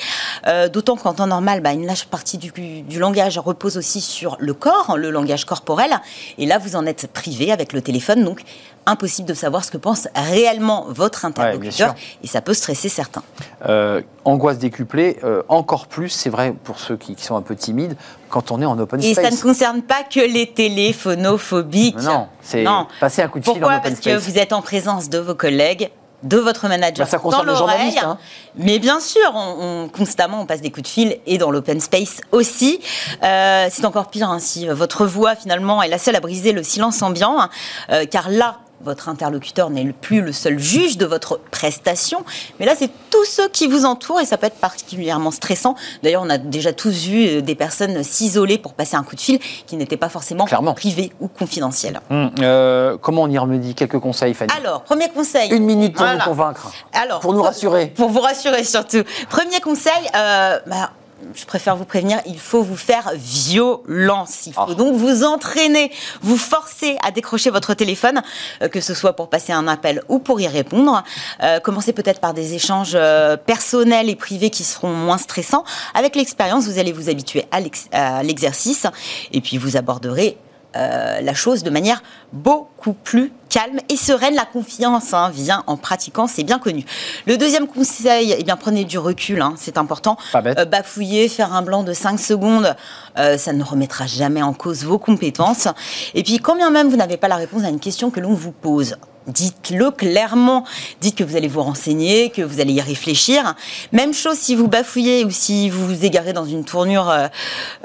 [0.48, 4.36] Euh, d'autant qu'en temps normal, bah, une large partie du, du, langage repose aussi sur
[4.38, 5.92] le corps, le langage corporel.
[6.38, 8.26] Et là, vous en êtes privé avec le téléphone.
[8.26, 8.42] Donc,
[8.86, 11.96] impossible de savoir ce que pense réellement votre interlocuteur.
[12.22, 13.24] et ça peut stresser certains.
[13.70, 17.96] Euh, angoisse décuplée, euh, encore plus, c'est vrai pour ceux qui, sont un peu timides,
[18.30, 19.18] quand on est en open space.
[19.18, 22.02] Et ça ne concerne pas que les téléphonophobiques.
[22.02, 22.66] Non, c'est
[23.00, 25.36] passer un coup de fil en open Parce que vous êtes en présence de vos
[25.36, 25.90] collègues,
[26.24, 27.98] de votre manager bah, ça concerne dans l'oreille.
[28.00, 28.18] Hein.
[28.56, 32.22] Mais bien sûr, on, constamment, on passe des coups de fil et dans l'open space
[32.32, 32.80] aussi.
[33.24, 36.64] Euh, c'est encore pire hein, si votre voix finalement est la seule à briser le
[36.64, 37.50] silence ambiant, hein.
[37.92, 42.24] euh, car là, votre interlocuteur n'est plus le seul juge de votre prestation,
[42.60, 45.76] mais là, c'est tous ceux qui vous entourent et ça peut être particulièrement stressant.
[46.04, 49.22] D'ailleurs, on a déjà tous vu euh, des personnes s'isoler pour passer un coup de
[49.22, 50.74] fil qui n'était pas forcément Clairement.
[50.74, 52.02] privé ou confidentiel.
[52.10, 53.76] Hum, euh, comment on y remédie?
[53.76, 55.52] Quelques conseils, Fanny Alors, premier conseil.
[55.52, 56.72] Une minute pour nous convaincre.
[56.94, 57.88] Alors, pour nous rassurer.
[57.88, 59.04] Pour vous rassurer surtout.
[59.30, 60.92] Premier conseil, euh, bah,
[61.34, 64.48] je préfère vous prévenir, il faut vous faire violence.
[64.48, 64.74] Il faut ah.
[64.74, 68.22] donc vous entraîner, vous forcer à décrocher votre téléphone,
[68.62, 71.04] euh, que ce soit pour passer un appel ou pour y répondre.
[71.42, 75.64] Euh, commencez peut-être par des échanges euh, personnels et privés qui seront moins stressants.
[75.94, 78.88] Avec l'expérience, vous allez vous habituer à l'exercice
[79.32, 80.38] et puis vous aborderez
[80.76, 84.36] euh, la chose de manière beaucoup plus calme et sereine.
[84.36, 86.84] La confiance hein, vient en pratiquant, c'est bien connu.
[87.28, 90.18] Le deuxième conseil, eh bien, prenez du recul, hein, c'est important.
[90.36, 92.76] Euh, bafouiller, faire un blanc de 5 secondes,
[93.18, 95.68] euh, ça ne remettra jamais en cause vos compétences.
[96.16, 98.34] Et puis, quand bien même vous n'avez pas la réponse à une question que l'on
[98.34, 100.66] vous pose, Dites-le clairement.
[101.02, 103.56] Dites que vous allez vous renseigner, que vous allez y réfléchir.
[103.92, 107.28] Même chose si vous bafouillez ou si vous vous égarez dans une tournure, euh,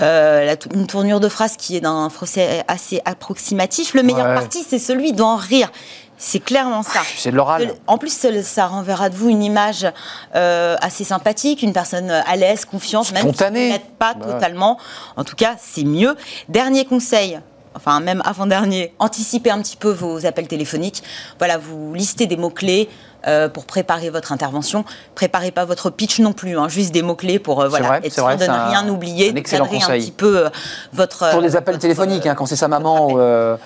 [0.02, 3.94] euh, une tournure de phrase qui est d'un français assez approximatif.
[3.94, 5.70] Le meilleur parti, c'est celui d'en rire.
[6.18, 7.00] C'est clairement ça.
[7.16, 7.74] C'est de l'oral.
[7.86, 9.86] En plus, ça renverra de vous une image
[10.34, 14.78] euh, assez sympathique, une personne à l'aise, confiante, même si vous n'êtes pas totalement.
[15.16, 16.16] En tout cas, c'est mieux.
[16.48, 17.38] Dernier conseil,
[17.74, 21.02] enfin même avant-dernier, anticiper un petit peu vos appels téléphoniques.
[21.38, 22.88] Voilà, vous listez des mots-clés,
[23.26, 24.84] euh, pour préparer votre intervention.
[25.16, 28.28] Préparez pas votre pitch non plus, hein, juste des mots-clés pour euh, voilà, être sûr
[28.28, 30.50] de ne rien oublier, un cadrer un petit peu euh,
[30.92, 31.30] votre...
[31.32, 33.20] Pour des appels téléphoniques, hein, quand c'est sa maman ou,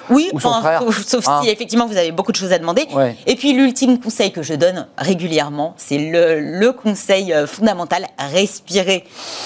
[0.08, 0.82] oui, ou son frère.
[1.06, 1.40] Sauf, hein.
[1.42, 2.86] si effectivement vous avez beaucoup de choses à demander.
[3.26, 9.04] Et puis l'ultime conseil que je donne régulièrement, c'est le, le, conseil fondamental, respirer.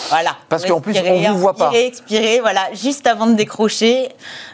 [0.08, 0.36] Voilà.
[0.48, 1.72] Parce qu'en plus, on vous voit pas.
[1.72, 4.08] Expirer, voilà, juste avant de décrocher.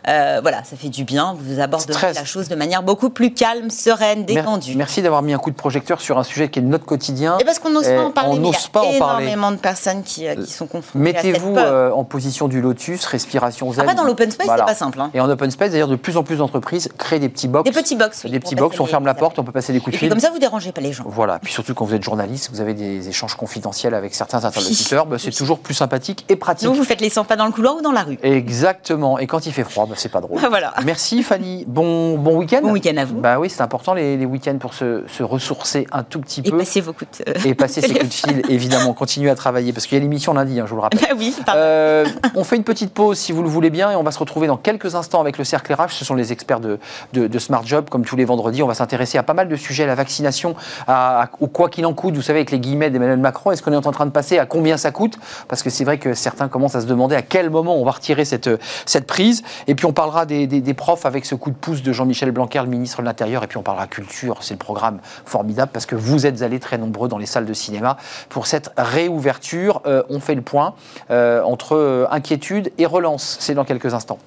[0.07, 1.37] Voilà, ça fait du bien.
[1.39, 4.77] Vous aborderez la chose de manière beaucoup plus calme, sereine, détendue.
[4.77, 7.39] Merci d'avoir mis un coup de projecteur sur un sujet qui est notre quotidien.
[7.39, 8.31] Et parce qu'on n'ose pas en parler.
[8.33, 9.27] On n'ose pas en parler.
[9.27, 13.73] énormément de personnes qui, euh, qui sont confrontées Mettez-vous euh, en position du lotus, respiration
[13.73, 13.83] zen.
[13.83, 15.01] Après, dans l'open space, c'est pas simple.
[15.01, 15.11] Hein.
[15.15, 17.65] Et en open space, d'ailleurs, de plus en plus d'entreprises créent des petits box.
[17.65, 18.27] Des petits box.
[18.27, 20.07] des petits box, on ferme la porte, on peut passer des coups de fil.
[20.07, 21.05] Et comme ça, vous dérangez pas les gens.
[21.07, 21.39] Voilà.
[21.39, 25.07] Puis surtout quand vous êtes journaliste, vous avez des échanges confidentiels avec certains interlocuteurs.
[25.13, 26.67] Bah, c'est toujours plus sympathique et pratique.
[26.67, 28.19] Donc vous faites les 100 pas dans le couloir ou dans la rue.
[28.23, 29.19] Exactement.
[29.19, 30.41] Et quand il fait froid, bah, c'est pas drôle.
[30.49, 30.73] voilà.
[30.87, 31.67] Merci Fanny.
[31.69, 32.61] Bon, bon week-end.
[32.63, 33.21] Bon week-end à vous.
[33.21, 36.57] Bah oui, c'est important les, les week-ends pour se, se ressourcer un tout petit peu.
[36.57, 37.47] Et passer vos coups de...
[37.47, 38.95] Et passer ses coups de fil, évidemment.
[38.95, 41.01] Continuer à travailler, parce qu'il y a l'émission lundi, hein, je vous le rappelle.
[41.01, 44.03] Bah oui, euh, on fait une petite pause, si vous le voulez bien, et on
[44.03, 45.91] va se retrouver dans quelques instants avec le Cercle RH.
[45.91, 46.79] Ce sont les experts de,
[47.13, 48.63] de, Smart Job, comme tous les vendredis.
[48.63, 50.57] On va s'intéresser à pas mal de sujets, à la vaccination,
[50.89, 53.51] à, au quoi qu'il en coûte, vous savez, avec les guillemets d'Emmanuel Macron.
[53.51, 55.19] Est-ce qu'on est en train de passer à combien ça coûte?
[55.49, 57.91] Parce que c'est vrai que certains commencent à se demander à quel moment on va
[57.91, 58.49] retirer cette,
[58.87, 59.43] cette prise.
[59.67, 62.67] Et puis on parlera des profs avec ce coup de pouce de Jean-Michel Blanquer, le
[62.67, 63.45] ministre de l'Intérieur.
[63.45, 64.39] Et puis on parlera culture.
[64.43, 67.53] C'est le programme formidable parce que vous êtes allés très nombreux dans les salles de
[67.53, 67.97] cinéma
[68.29, 69.83] pour cette réouverture.
[69.87, 70.75] Euh, on fait le point
[71.11, 73.37] euh, entre euh, inquiétude et relance.
[73.41, 74.19] C'est dans quelques instants.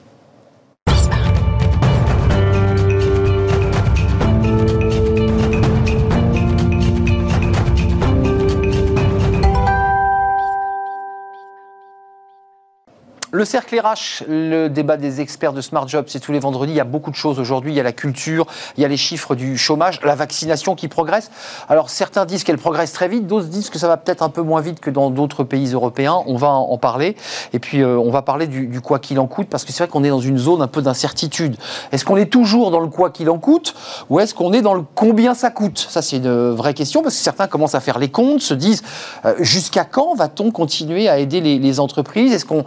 [13.35, 16.71] Le cercle RH, le débat des experts de Smart Job, c'est tous les vendredis.
[16.71, 17.73] Il y a beaucoup de choses aujourd'hui.
[17.73, 18.45] Il y a la culture,
[18.77, 21.29] il y a les chiffres du chômage, la vaccination qui progresse.
[21.67, 24.41] Alors certains disent qu'elle progresse très vite, d'autres disent que ça va peut-être un peu
[24.41, 26.23] moins vite que dans d'autres pays européens.
[26.27, 27.17] On va en parler.
[27.51, 29.91] Et puis euh, on va parler du, quoi qu'il en coûte, parce que c'est vrai
[29.91, 31.57] qu'on est dans une zone un peu d'incertitude.
[31.91, 33.75] Est-ce qu'on est toujours dans le quoi qu'il en coûte,
[34.09, 35.85] ou est-ce qu'on est dans le combien ça coûte?
[35.89, 38.81] Ça c'est une vraie question, parce que certains commencent à faire les comptes, se disent
[39.25, 42.31] euh, jusqu'à quand va-t-on continuer à aider les, entreprises?
[42.31, 42.63] Est-ce qu'on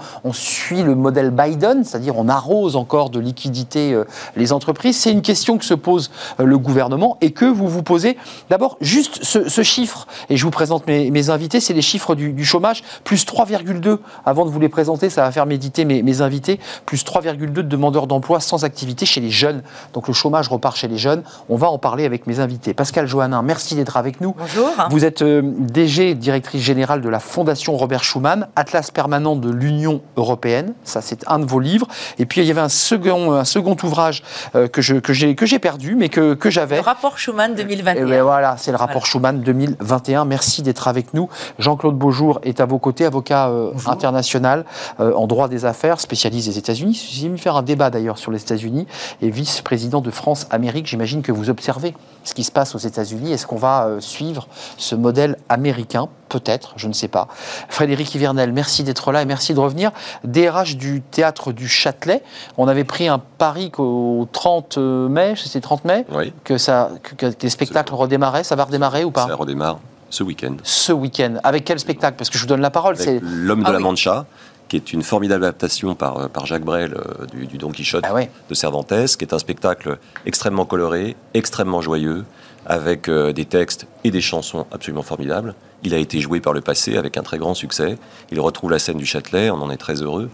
[0.59, 4.05] suit le modèle Biden, c'est-à-dire on arrose encore de liquidités euh,
[4.37, 4.99] les entreprises.
[4.99, 8.19] C'est une question que se pose euh, le gouvernement et que vous vous posez.
[8.51, 12.83] D'abord, juste ce, chiffre, et je vous présente mes, invités, c'est les chiffres du, chômage,
[13.05, 13.99] plus 3,2.
[14.25, 17.63] Avant de vous les présenter, ça va faire méditer mes, mes invités, plus 3,2 de
[17.63, 19.63] demandeurs d'emploi sans activité chez les jeunes.
[19.93, 21.23] Donc le chômage repart chez les jeunes.
[21.49, 22.75] On va en parler avec mes invités.
[22.75, 24.35] Pascal Johannin, merci d'être avec nous.
[24.37, 24.71] Bonjour.
[24.91, 30.01] Vous êtes euh, DG, directrice générale de la Fondation Robert Schuman, Atlas permanent de l'Union
[30.17, 30.48] européenne.
[30.85, 31.87] Ça, c'est un de vos livres.
[32.19, 34.23] Et puis, il y avait un second, un second ouvrage
[34.55, 36.77] euh, que, j'ai, que perdu, mais que, que j'avais.
[36.77, 38.07] Le rapport Schuman 2021.
[38.07, 40.25] Et ben voilà, c'est le rapport Schuman 2021.
[40.25, 41.29] Merci d'être avec nous.
[41.59, 44.65] Jean-Claude Beaujour est à vos côtés, avocat euh, international
[44.99, 47.09] en droit des affaires, spécialiste des États-Unis.
[47.11, 48.87] J'ai mis faire un débat d'ailleurs sur les États-Unis
[49.23, 50.87] et vice-président de France-Amérique.
[50.87, 53.33] J'imagine que vous observez ce qui se passe aux États-Unis.
[53.33, 56.09] Est-ce qu'on va suivre ce modèle américain?
[56.29, 57.29] Peut-être, je ne sais pas.
[57.69, 59.91] Frédéric Hivernel, merci d'être là et merci de revenir.
[60.25, 62.23] DRH du théâtre du Châtelet.
[62.57, 66.07] On avait pris un pari qu'au 30 mai, c'était 30 mai,
[66.45, 68.45] que, ça, que, les spectacles redémarraient.
[68.45, 69.79] Ça va redémarrer ou pas Ça redémarre
[70.11, 70.57] ce week-end.
[70.63, 71.35] Ce week-end.
[71.45, 72.17] Avec quel spectacle?
[72.17, 72.97] Parce que je vous donne la parole.
[72.97, 74.27] C'est L'homme de ah la Mancha
[74.69, 78.15] qui est une formidable adaptation par, par Jacques Brel euh, du, Don Quichotte ah
[78.49, 82.25] de Cervantes, qui est un spectacle extrêmement coloré, extrêmement joyeux,
[82.69, 85.55] avec euh, des textes et des chansons absolument formidables.
[85.83, 87.97] Il a été joué par le passé avec un très grand succès.
[88.31, 90.29] Il retrouve la scène du Châtelet, on en est très heureux.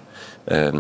[0.51, 0.73] Euh,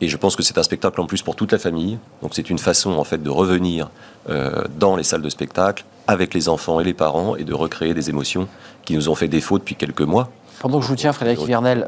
[0.00, 1.98] et je pense que c'est un spectacle en plus pour toute la famille.
[2.22, 3.90] Donc c'est une façon en fait de revenir
[4.28, 7.92] euh, dans les salles de spectacle avec les enfants et les parents et de recréer
[7.92, 8.46] des émotions
[8.84, 10.30] qui nous ont fait défaut depuis quelques mois.
[10.60, 11.86] Pendant que je vous tiens, Frédéric Vernel,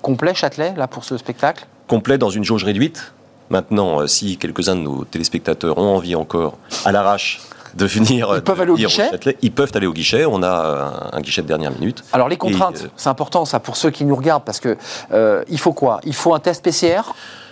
[0.00, 1.66] complet Châtelet là pour ce spectacle?
[1.86, 3.12] Complet dans une jauge réduite.
[3.50, 7.40] Maintenant, si quelques-uns de nos téléspectateurs ont envie encore, à l'arrache,
[8.36, 9.10] Ils peuvent aller au guichet
[9.42, 10.24] Ils peuvent aller au guichet.
[10.26, 12.04] On a un, guichet de dernière minute.
[12.12, 14.76] Alors les contraintes, euh, c'est important ça pour ceux qui nous regardent parce que
[15.12, 16.00] euh, il faut quoi?
[16.04, 17.02] Il faut un test PCR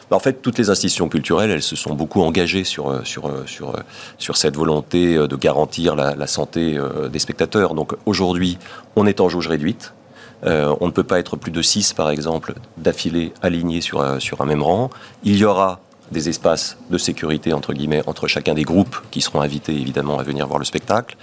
[0.09, 3.29] bah, en fait, toutes les institutions culturelles, elles se sont beaucoup engagées sur, euh, sur,
[3.47, 3.73] sur,
[4.19, 6.79] sur cette volonté de garantir la, santé
[7.11, 7.75] des spectateurs.
[7.75, 8.57] Donc aujourd'hui,
[8.95, 9.95] on est en jauge réduite.
[10.45, 14.47] on ne peut pas être plus de 6, par exemple, d'affilée alignés sur, sur un
[14.47, 14.91] même rang.
[15.25, 15.81] Il y aura
[16.13, 20.23] des espaces de sécurité, entre guillemets, entre chacun des groupes qui seront invités évidemment à
[20.23, 21.17] venir voir le spectacle.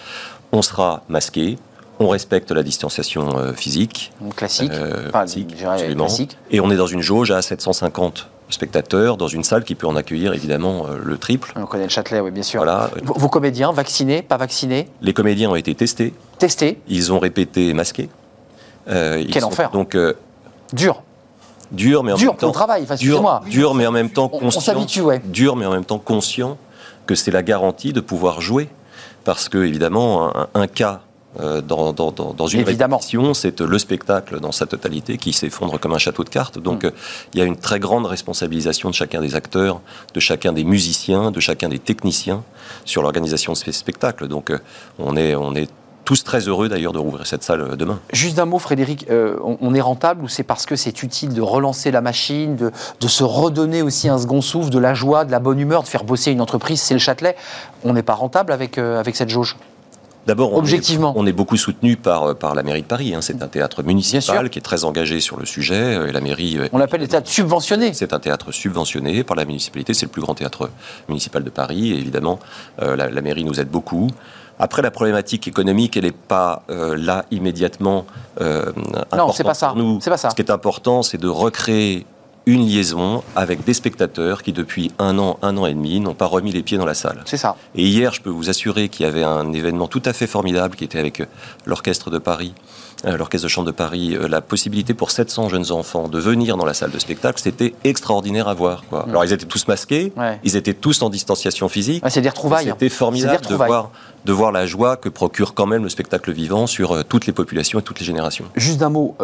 [0.52, 1.58] On sera masqué,
[2.00, 4.12] on respecte la distanciation euh, physique.
[4.36, 4.72] Classique.
[4.74, 6.08] Euh, absolument.
[6.52, 9.96] Et on est dans une jauge à 750 spectateurs dans une salle qui peut en
[9.96, 11.54] accueillir évidemment euh, le triple.
[11.56, 12.60] On connaît le Châtelet, oui, bien sûr.
[12.60, 12.92] Voilà.
[13.04, 16.14] Vos, comédiens, vaccinés, pas vaccinés Les comédiens ont été testés.
[16.40, 18.10] Testés Ils ont répété masqués.
[18.86, 19.98] Quel enfer Donc
[20.74, 21.03] dur
[21.74, 22.52] dur, mais en même temps.
[22.52, 24.74] travail, dur, dur, mais en même temps conscient.
[24.76, 26.58] On, Dur, mais en même temps conscient
[27.06, 28.70] que c'est la garantie de pouvoir jouer.
[29.24, 31.02] Parce que, évidemment, un, cas
[31.40, 33.00] euh, dans, dans, dans, une Évidemment.
[33.34, 36.60] c'est le spectacle dans sa totalité qui s'effondre comme un château de cartes.
[36.60, 36.88] Donc, mm.
[36.88, 36.92] euh,
[37.34, 39.80] il y a une très grande responsabilisation de chacun des acteurs,
[40.14, 42.44] de chacun des musiciens, de chacun des techniciens
[42.86, 44.28] sur l'organisation de ce spectacle.
[44.28, 44.60] Donc, euh,
[45.00, 45.70] on est, on est
[46.04, 48.00] tous très heureux d'ailleurs de rouvrir cette salle euh, demain.
[48.12, 51.42] Juste un mot, Frédéric, euh, on, est rentable ou c'est parce que c'est utile de
[51.42, 55.40] relancer la machine, de, se redonner aussi un second souffle, de la joie, de la
[55.40, 57.36] bonne humeur, de faire bosser une entreprise, c'est le Châtelet.
[57.84, 59.58] On n'est pas rentable avec, euh, avec cette jauge
[60.26, 63.14] D'abord, objectivement, on est, beaucoup soutenu par, par la mairie de Paris.
[63.14, 63.20] Hein.
[63.22, 65.96] C'est un théâtre municipal qui est très engagé sur le sujet.
[66.08, 66.60] Et la mairie.
[66.72, 67.94] On l'appelle le théâtre subventionné.
[67.94, 69.94] C'est un théâtre subventionné par la municipalité.
[69.94, 70.70] C'est le plus grand théâtre
[71.10, 71.92] municipal de Paris.
[71.92, 72.40] Et évidemment,
[72.80, 74.08] la, la, mairie nous aide beaucoup.
[74.64, 78.06] Après, la problématique économique, elle n'est pas euh, là immédiatement
[78.40, 78.72] euh,
[79.14, 79.74] non, c'est pas ça.
[79.76, 80.00] nous.
[80.00, 80.30] C'est pas ça.
[80.30, 82.06] Ce qui est important, c'est de recréer
[82.46, 86.28] une liaison avec des spectateurs qui, depuis un an, un an et demi, n'ont pas
[86.28, 87.24] remis les pieds dans la salle.
[87.26, 87.58] C'est ça.
[87.76, 90.78] Et hier, je peux vous assurer qu'il y avait un événement tout à fait formidable
[90.78, 91.26] qui était avec euh,
[91.66, 92.54] l'Orchestre de Paris,
[93.04, 96.66] l'Orchestre de Chambre de Paris, euh, la possibilité pour 700 jeunes enfants de venir dans
[96.66, 98.84] la salle de spectacle, c'était extraordinaire à voir.
[98.90, 99.06] Quoi.
[99.06, 99.10] Mm.
[99.10, 100.14] Alors, ils étaient tous masqués,
[100.44, 102.04] ils étaient tous en distanciation physique.
[102.08, 102.68] c'est des retrouvailles.
[102.68, 103.92] C'était formidable de voir,
[104.26, 107.34] de voir la joie que procure quand même le spectacle vivant sur euh, toutes les
[107.34, 108.46] populations et toutes les générations.
[108.56, 109.16] Juste d'un mot,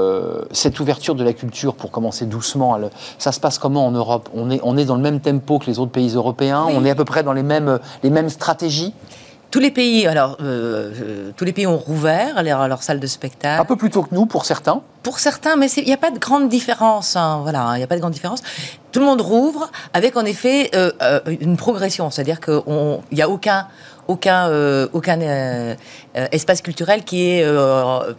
[0.52, 2.78] cette ouverture de la culture, pour commencer doucement,
[3.18, 4.30] ça se passe comment en Europe?
[4.34, 6.66] On est, on est dans le même tempo que les autres pays européens?
[6.70, 8.94] On est à peu près dans les mêmes, les mêmes stratégies?
[9.52, 13.08] Tous les pays, alors, euh, euh, tous les pays ont rouvert leurs leur salles de
[13.08, 13.60] spectacle.
[13.60, 14.82] Un peu plus tôt que nous, pour certains.
[15.02, 17.16] Pour certains, mais il n'y a pas de grande différence.
[17.16, 18.42] Hein, voilà, il n'y a pas de grande différence.
[18.92, 22.12] Tout le monde rouvre avec, en effet, euh, une progression.
[22.12, 22.62] C'est-à-dire qu'il
[23.12, 23.68] n'y a aucun
[24.08, 24.50] aucun,
[24.92, 25.20] aucun
[26.32, 27.46] espace culturel qui est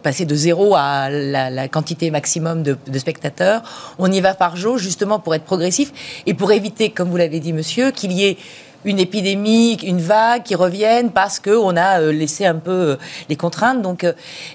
[0.01, 3.61] passé de zéro à la, quantité maximum de, de, spectateurs.
[3.99, 5.91] On y va par jour justement pour être progressif
[6.25, 8.37] et pour éviter, comme vous l'avez dit monsieur, qu'il y ait
[8.85, 12.97] une épidémie, une vague qui revienne parce qu'on a laissé un peu
[13.29, 13.81] les contraintes.
[13.81, 14.05] Donc,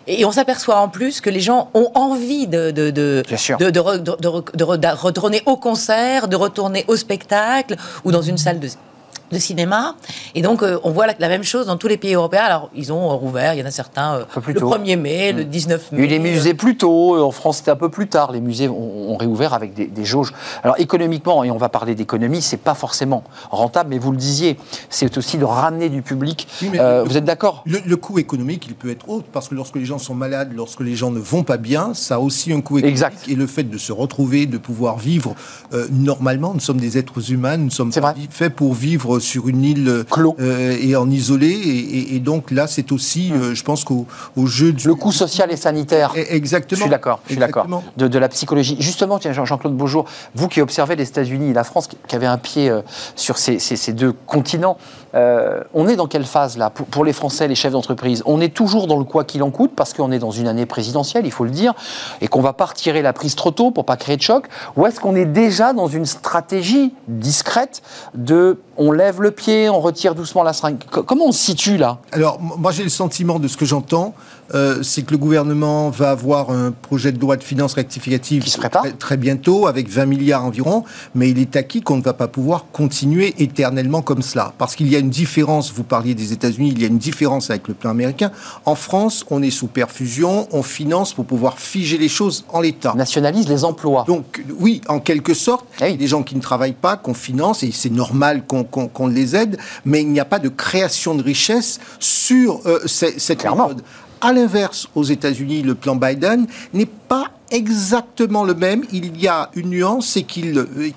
[0.06, 3.22] et on s'aperçoit en plus que les gens ont envie de, de, de,
[3.58, 8.68] de, de retourner au concert, de retourner au spectacle ou dans une salle de
[9.32, 9.96] de cinéma.
[10.34, 12.44] Et donc, euh, on voit la, même chose dans tous les pays européens.
[12.44, 15.92] Alors, ils ont rouvert, il y en a certains euh, le 1er mai, le 19
[15.92, 15.96] mm.
[15.96, 16.06] mai.
[16.06, 17.24] Les musées plus tôt.
[17.24, 18.32] En France, c'était un peu plus tard.
[18.32, 20.32] Les musées ont, réouvert avec des, jauges.
[20.62, 24.58] Alors, économiquement, et on va parler d'économie, c'est pas forcément rentable, mais vous le disiez,
[24.90, 26.46] c'est aussi de ramener du public.
[26.74, 27.64] Euh, vous êtes d'accord?
[27.64, 30.80] le, coût économique, il peut être haut, parce que lorsque les gens sont malades, lorsque
[30.80, 32.96] les gens ne vont pas bien, ça a aussi un coût économique.
[32.96, 33.28] Exact.
[33.28, 35.34] Et le fait de se retrouver, de pouvoir vivre
[35.90, 40.04] normalement, nous sommes des êtres humains, nous sommes faits pour vivre sur une île
[40.38, 41.50] euh, et en isolé.
[42.12, 44.06] Et, donc là, c'est aussi, euh, je pense qu'au
[44.44, 44.86] jeu du...
[44.86, 46.12] Le coût social et sanitaire.
[46.16, 46.78] E, exactement.
[46.78, 47.66] Je suis d'accord, je suis d'accord.
[47.96, 48.76] De, de, la psychologie.
[48.80, 52.38] Justement, tiens, Jean-Claude Beaujour, vous qui observez les États-Unis et la France, qui avez un
[52.38, 52.82] pied euh,
[53.14, 54.78] sur ces, ces, deux continents,
[55.72, 58.22] on est dans quelle phase là pour, les Français, les chefs d'entreprise?
[58.26, 60.66] On est toujours dans le quoi qu'il en coûte, parce qu'on est dans une année
[60.66, 61.72] présidentielle, il faut le dire,
[62.20, 64.46] et qu'on va pas retirer la prise trop tôt pour pas créer de choc?
[64.76, 67.82] Ou est-ce qu'on est déjà dans une stratégie discrète
[68.14, 70.78] de on lève le pied, on retire doucement la seringue.
[70.90, 71.98] Comment on se situe là?
[72.12, 74.14] Alors, moi j'ai le sentiment de ce que j'entends,
[74.54, 78.50] euh, c'est que le gouvernement va avoir un projet de loi de finances rectificative qui
[78.50, 80.84] se prépare très, bientôt, avec 20 milliards environ,
[81.14, 84.52] mais il est acquis qu'on ne va pas pouvoir continuer éternellement comme cela.
[84.58, 87.50] Parce qu'il y a une différence, vous parliez des États-Unis, il y a une différence
[87.50, 88.30] avec le plan américain.
[88.64, 92.94] En France, on est sous perfusion, on finance pour pouvoir figer les choses en l'état.
[92.94, 94.04] Nationalise les emplois.
[94.06, 97.14] Donc, oui, en quelque sorte, il y a des gens qui ne travaillent pas, qu'on
[97.14, 101.22] finance, et c'est normal qu'on les aide, mais il n'y a pas de création de
[101.22, 103.82] richesse sur euh, cette méthode.
[104.20, 108.84] À l'inverse, aux États-Unis, le plan Biden n'est pas exactement le même.
[108.92, 110.90] Il y a une nuance, c'est qu'il euh,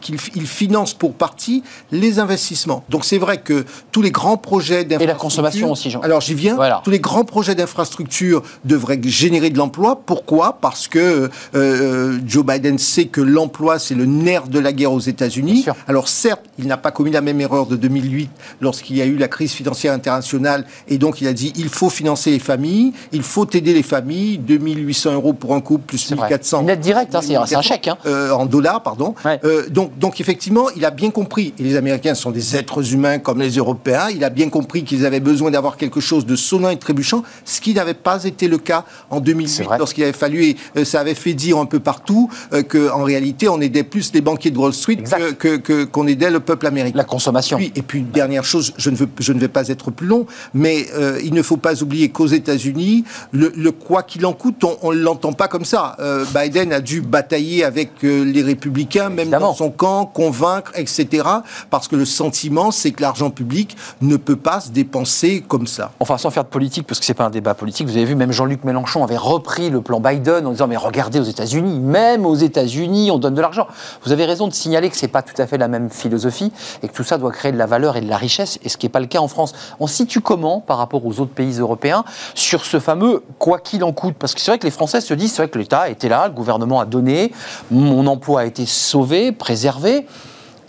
[0.46, 2.84] finance pour partie les investissements.
[2.90, 5.02] Donc c'est vrai que tous les grands projets d'infrastructure...
[5.02, 6.02] Et la consommation aussi, Jean.
[6.02, 6.58] Alors j'y viens.
[6.84, 10.02] Tous les grands projets d'infrastructure devraient générer de l'emploi.
[10.06, 10.58] Pourquoi?
[10.62, 14.94] Parce que euh, euh, Joe Biden sait que l'emploi, c'est le nerf de la guerre
[14.94, 15.66] aux États-Unis.
[15.88, 18.30] Alors certes, il n'a pas commis la même erreur de 2008
[18.62, 20.66] lorsqu'il y a eu la crise financière internationale.
[20.88, 24.38] Et donc il a dit, il faut financer les familles, il faut aider les familles.
[24.38, 27.88] 2800 euros pour un couple, plus 1400 une aide directe, hein, c'est un chèque.
[27.88, 27.98] Hein.
[28.06, 29.16] Euh, en dollars, pardon.
[29.44, 33.20] Euh, donc, donc, effectivement, il a bien compris, et les Américains sont des êtres humains
[33.20, 36.70] comme les Européens, il a bien compris qu'ils avaient besoin d'avoir quelque chose de sonnant
[36.70, 40.58] et trébuchant, ce qui n'avait pas été le cas en 2008, lorsqu'il avait fallu, et
[40.78, 42.30] euh, ça avait fait dire un peu partout
[42.70, 44.98] qu'en réalité, on aidait plus les banquiers de Wall Street
[45.40, 46.98] qu'on que, qu'on aidait le peuple américain.
[46.98, 47.60] La consommation.
[47.60, 50.88] et puis, dernière chose, je ne, veux, je ne vais pas être plus long, mais
[51.24, 55.34] il ne faut pas oublier qu'aux États-Unis, le, quoi qu'il en coûte, on ne l'entend
[55.34, 55.98] pas comme ça.
[56.34, 61.24] Biden a dû batailler avec euh, les républicains, même dans son camp, convaincre, etc.
[61.72, 65.92] Parce que le sentiment, c'est que l'argent public ne peut pas se dépenser comme ça.
[66.00, 68.16] Enfin, sans faire de politique, parce que c'est pas un débat politique, vous avez vu,
[68.16, 72.26] même Jean-Luc Mélenchon avait repris le plan Biden en disant mais regardez aux États-Unis, même
[72.26, 73.68] aux États-Unis, on donne de l'argent.
[74.04, 76.52] Vous avez raison de signaler que c'est pas tout à fait la même philosophie
[76.84, 78.78] et que tout ça doit créer de la valeur et de la richesse, et ce
[78.78, 79.54] qui n'est pas le cas en France.
[79.80, 82.04] On situe comment par rapport aux autres pays européens
[82.36, 85.14] sur ce fameux quoi qu'il en coûte Parce que c'est vrai que les Français se
[85.16, 87.32] disent c'est vrai que l'État était là, le gouvernement a donné,
[87.72, 90.06] mon emploi a été sauvé, préservé.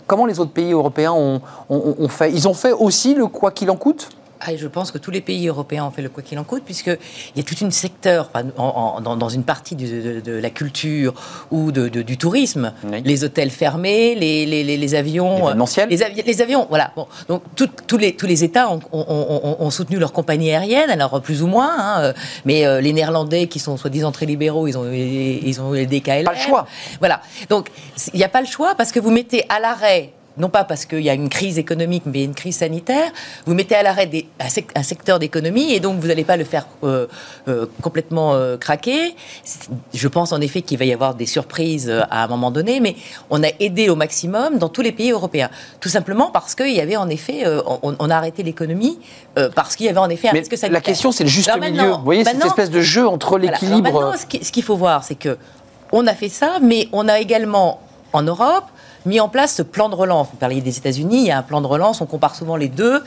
[0.07, 1.41] Comment les autres pays européens ont,
[2.09, 2.31] fait?
[2.31, 4.09] Ils ont fait aussi le quoi qu'il en coûte?
[4.43, 6.63] Ah, je pense que tous les pays européens ont fait le quoi qu'il en coûte,
[6.65, 6.97] puisqu'il
[7.35, 11.13] y a toute une secteur, dans, une partie de, la culture
[11.51, 12.73] ou du tourisme,
[13.03, 15.53] les hôtels fermés, les, les, avions.
[15.89, 16.91] Les, les, avions, voilà.
[16.95, 21.47] Bon, donc tous les, tous les États ont, soutenu leur compagnie aérienne, alors plus ou
[21.47, 22.13] moins, hein,
[22.45, 25.99] mais euh, les Néerlandais qui sont soi-disant très libéraux, ils ont, ils ont eu les
[25.99, 26.23] DKL.
[26.23, 26.67] Pas le choix.
[26.99, 27.21] Voilà.
[27.49, 27.69] Donc
[28.13, 30.85] il n'y a pas le choix parce que vous mettez à l'arrêt non pas parce
[30.85, 33.11] qu'il y a une crise économique, mais une crise sanitaire,
[33.45, 34.09] vous mettez à l'arrêt
[34.75, 37.07] un, secteur d'économie et donc vous n'allez pas le faire euh,
[37.47, 39.15] euh, complètement euh, craquer.
[39.93, 42.95] Je pense en effet qu'il va y avoir des surprises à un moment donné, mais
[43.29, 45.49] on a aidé au maximum dans tous les pays européens.
[45.79, 47.43] Tout simplement parce qu'il y avait en effet,
[47.83, 48.99] on, a arrêté l'économie
[49.55, 50.71] parce qu'il y avait en effet un risque sanitaire.
[50.71, 51.91] La question, c'est le juste milieu.
[51.91, 54.13] Vous voyez, cette espèce de jeu entre l'équilibre.
[54.17, 55.37] Ce qu'il faut voir, c'est que
[55.91, 57.81] on a fait ça, mais on a également
[58.13, 58.65] en Europe
[59.05, 60.27] mis en place ce plan de relance.
[60.31, 62.67] Vous parliez des États-Unis, il y a un plan de relance, on compare souvent les
[62.67, 63.03] deux.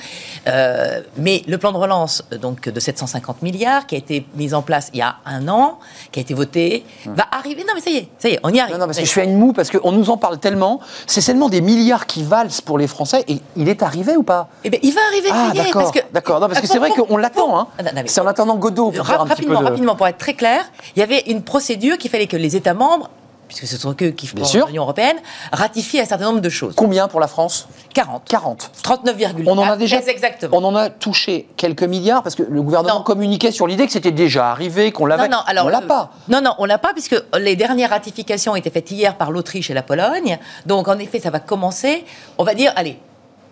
[0.47, 4.63] Euh, mais le plan de relance donc, de 750 milliards qui a été mis en
[4.63, 5.79] place il y a un an,
[6.13, 7.15] qui a été voté, hum.
[7.15, 7.65] va arriver.
[7.67, 8.75] Non, mais ça y est, ça y est, on y arrive.
[8.75, 10.81] Non, non parce que je fais une moue, parce qu'on nous en parle tellement.
[11.07, 13.25] C'est seulement des milliards qui valsent pour les Français.
[13.29, 14.49] Et il est arrivé ou pas?
[14.65, 15.29] Eh bien, il va arriver.
[15.33, 15.93] Ah, d'accord.
[16.13, 16.41] D'accord.
[16.41, 17.59] Non, parce que c'est vrai qu'on l'attend.
[17.59, 17.69] Hein.
[18.07, 18.91] C'est en attendant Godot.
[18.91, 20.65] Pour rapidement, rapidement, pour être très clair,
[20.97, 23.11] il y avait une procédure qu'il fallait que les États membres
[23.55, 24.37] puisque ce sont eux qui font
[24.67, 25.17] l'Union européenne,
[25.53, 26.75] ratifient un certain nombre de choses.
[26.77, 27.69] Combien pour la France?
[27.95, 28.23] 40.
[28.29, 28.71] 40.
[28.83, 29.43] 39,4.
[29.47, 30.57] On en a déjà exactement.
[30.57, 34.11] On en a touché quelques milliards parce que le gouvernement communiquait sur l'idée que c'était
[34.11, 35.29] déjà arrivé, qu'on l'avait.
[35.29, 36.11] Non, non, alors, on l'a pas.
[36.29, 39.71] Non, non, on l'a pas puisque les dernières ratifications ont été faites hier par l'Autriche
[39.71, 40.39] et la Pologne.
[40.67, 42.05] Donc en effet, ça va commencer.
[42.39, 42.99] On va dire, allez,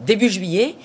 [0.01, 0.77] début juillet.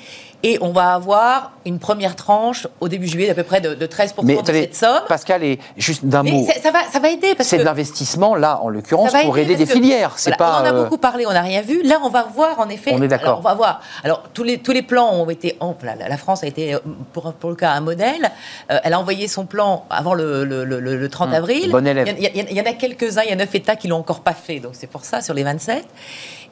[0.43, 4.43] Et on va avoir une première tranche au début juillet d'à peu près de, 13%
[4.43, 5.01] de cette somme.
[5.07, 6.47] Pascal, et juste d'un mot.
[6.61, 7.35] Ça va, ça va aider.
[7.39, 10.13] C'est de l'investissement, là, en l'occurrence, pour aider des filières.
[10.17, 11.81] C'est pas, on en a euh, beaucoup parlé, on n'a rien vu.
[11.83, 12.91] Là, on va voir, en effet.
[12.93, 13.39] On est d'accord.
[13.39, 13.81] On va voir.
[14.03, 15.57] Alors, tous les, tous les plans ont été.
[15.83, 16.79] la, France a été, euh,
[17.13, 18.31] pour, pour le cas, un modèle.
[18.71, 21.71] Euh, elle a envoyé son plan avant le, le, le, 30 hum, avril.
[21.71, 22.15] Bon élève.
[22.19, 24.59] Il y, en a quelques-uns, il y a neuf États qui l'ont encore pas fait.
[24.59, 25.83] Donc, c'est pour ça, sur les 27.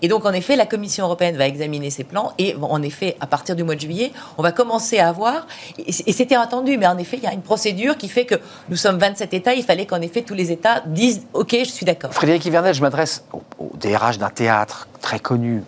[0.02, 2.34] Et donc, en effet, la Commission européenne va examiner ces plans.
[2.38, 5.92] Et en effet, à partir du mois de juillet, on va commencer à avoir, et
[5.92, 8.36] c'était attendu, mais en effet, il y a une procédure qui fait que
[8.70, 9.54] nous sommes 27 États.
[9.54, 12.14] Il fallait qu'en effet, tous les États disent OK, je suis d'accord.
[12.14, 13.42] Frédéric Hivernel, je m'adresse au,
[13.76, 15.64] DRH d'un théâtre très connu,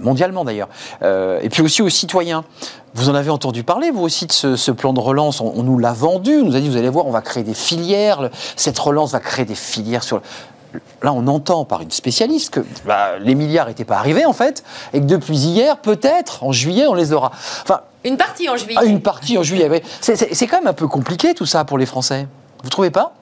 [0.00, 0.68] mondialement d'ailleurs,
[1.02, 2.44] euh, et puis aussi aux citoyens.
[2.94, 5.40] Vous en avez entendu parler, vous aussi, de ce, plan de relance?
[5.40, 7.54] On nous l'a vendu, on nous a dit, vous allez voir, on va créer des
[7.54, 8.28] filières.
[8.54, 10.20] Cette relance va créer des filières sur
[11.02, 14.64] là, on entend par une spécialiste que bah, les milliards n'étaient pas arrivés, en fait,
[14.92, 17.32] et que depuis hier, peut-être, en juillet, on les aura.
[17.62, 18.76] Enfin, une partie en juillet.
[18.78, 19.82] Ah, une partie en juillet, oui.
[20.00, 22.26] C'est quand même un peu compliqué, tout ça, pour les Français.
[22.62, 23.14] Vous trouvez pas?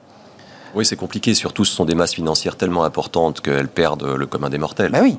[0.75, 1.33] Oui, c'est compliqué.
[1.33, 4.91] Surtout, ce sont des masses financières tellement importantes qu'elles perdent le commun des mortels.
[4.91, 5.17] Bah oui.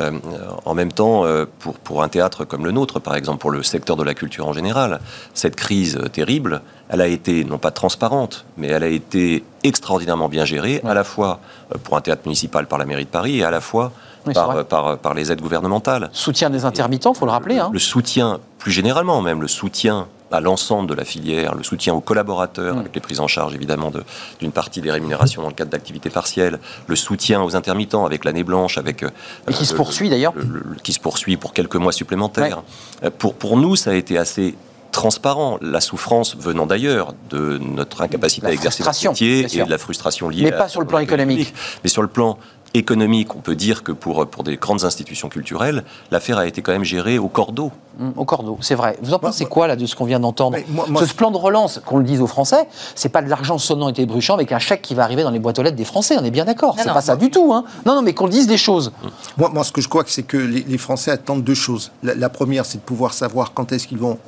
[0.00, 0.18] Euh, euh,
[0.64, 3.62] en même temps, euh, pour, pour un théâtre comme le nôtre, par exemple, pour le
[3.62, 5.00] secteur de la culture en général,
[5.34, 10.44] cette crise terrible, elle a été non pas transparente, mais elle a été extraordinairement bien
[10.44, 11.40] gérée, à la fois
[11.82, 13.92] pour un théâtre municipal par la mairie de Paris et à la fois
[14.34, 16.10] par, par, par, les aides gouvernementales.
[16.12, 17.58] Soutien des intermittents, il faut le rappeler.
[17.58, 17.70] Hein.
[17.72, 22.00] Le soutien, plus généralement même, le soutien à l'ensemble de la filière, le soutien aux
[22.00, 22.78] collaborateurs, mm.
[22.78, 23.90] avec les prises en charge évidemment
[24.40, 28.44] d'une partie des rémunérations dans le cadre d'activités partielles, le soutien aux intermittents avec l'année
[28.44, 29.02] blanche, avec...
[29.02, 29.10] Euh,
[29.48, 30.34] Et qui se poursuit d'ailleurs
[30.82, 32.62] Qui se poursuit pour quelques mois supplémentaires.
[33.02, 34.54] Euh, pour, pour nous, ça a été assez
[34.96, 39.76] transparent, la souffrance venant d'ailleurs de notre incapacité à exercer notre métier et de la
[39.76, 40.44] frustration liée.
[40.44, 41.52] Mais pas sur le plan économique.
[41.84, 42.38] Mais sur le plan
[42.78, 46.72] économique, on peut dire que pour, pour des grandes institutions culturelles, l'affaire a été quand
[46.72, 47.72] même gérée au cordeau.
[47.98, 48.98] Mmh, au cordeau, c'est vrai.
[49.02, 50.58] Vous en pensez quoi là de ce qu'on vient d'entendre?
[51.06, 54.00] Ce plan de relance, qu'on le dise aux Français, c'est pas de l'argent sonnant et
[54.00, 56.16] ébruchant avec un chèque qui va arriver dans les boîtes aux lettres des Français.
[56.20, 56.76] On est bien d'accord.
[56.78, 57.52] C'est pas ça du tout.
[57.54, 57.64] Hein.
[57.86, 58.92] Non, non, mais qu'on dise des choses.
[59.38, 61.90] Moi, moi, ce que je crois, c'est que les, Français attendent deux choses.
[62.02, 64.18] La, première, c'est de pouvoir savoir quand est-ce qu'ils vont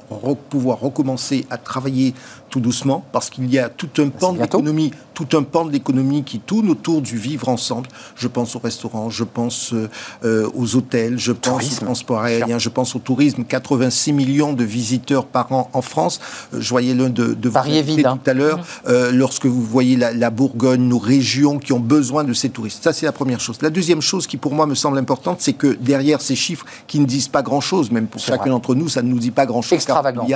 [0.48, 2.14] pouvoir recommencer à travailler
[2.50, 5.72] tout doucement, parce qu'il y a tout un pan de l'économie, tout un pan de
[5.72, 7.88] l'économie qui tourne autour du vivre ensemble.
[8.16, 9.90] Je pense aux restaurants, je pense euh,
[10.24, 13.44] euh, aux hôtels, je pense au transport aérien, je pense au tourisme.
[13.44, 16.20] 86 millions de visiteurs par an en France.
[16.54, 18.18] Euh, je voyais l'un de, de vos hein.
[18.22, 19.08] tout à l'heure, mmh.
[19.12, 22.84] lorsque vous voyez la, Bourgogne, nos régions qui ont besoin de ces touristes.
[22.84, 23.58] Ça, c'est la première chose.
[23.60, 27.00] La deuxième chose qui, pour moi, me semble importante, c'est que derrière ces chiffres qui
[27.00, 29.72] ne disent pas grand-chose, même pour chacun d'entre nous, ça ne nous dit pas grand-chose.
[29.72, 30.26] Extravagant.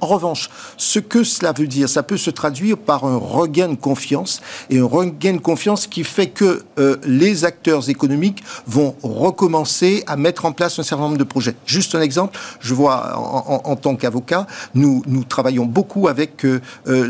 [0.00, 3.74] En revanche, ce que cela veut dire, ça peut se traduire par un regain de
[3.74, 4.40] confiance
[4.70, 6.62] et un regain de confiance qui fait que
[7.04, 11.54] les acteurs économiques vont recommencer à mettre en place un certain nombre de projets.
[11.66, 17.06] Juste un exemple, je vois en, tant qu'avocat, nous, nous travaillons beaucoup avec euh, euh,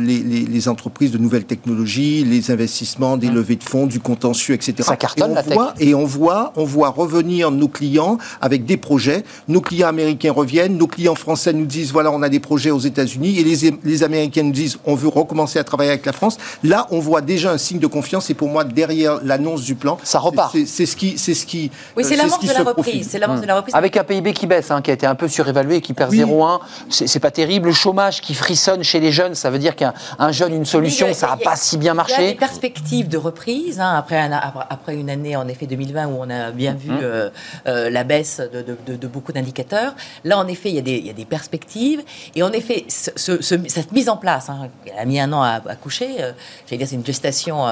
[0.00, 3.34] les, entreprises de nouvelles technologies, les investissements, des mmh.
[3.34, 4.74] levées de fonds, du contentieux, etc.
[4.82, 8.76] Ça cartonne et on voit, Et on voit, on voit revenir nos clients avec des
[8.76, 9.24] projets.
[9.48, 12.78] Nos clients américains reviennent, nos clients français nous disent voilà, on a des projets aux
[12.78, 16.38] États-Unis, et les, les Américains nous disent on veut recommencer à travailler avec la France.
[16.64, 19.98] Là, on voit déjà un signe de confiance, et pour moi, derrière l'annonce du plan,
[20.02, 20.56] ça repart.
[20.66, 21.70] C'est ce qui, c'est ce qui.
[21.96, 23.08] Oui, c'est l'avance de la reprise.
[23.10, 23.74] C'est de la reprise.
[23.74, 26.60] Avec un PIB qui baisse, hein, qui a été un peu surévalué, qui perd 0,1.
[26.88, 27.68] C'est pas terrible.
[27.68, 29.92] Le chômage qui frissonne chez les jeunes, ça veut dire qu'un
[30.30, 32.14] jeune, une solution, ça n'a pas si bien marché.
[32.18, 34.30] Il y a des perspectives de reprise hein, après,
[34.70, 36.98] après une année en effet 2020 où on a bien vu mmh.
[37.02, 37.30] euh,
[37.66, 39.94] euh, la baisse de, beaucoup d'indicateurs.
[40.24, 42.02] Là, en effet, il y, a des, il y, a des, perspectives
[42.34, 45.60] et en effet, ce, cette mise en place, hein, elle a mis un an à,
[45.80, 46.16] coucher.
[46.20, 46.32] Euh,
[46.66, 47.66] J'allais dire, c'est une gestation.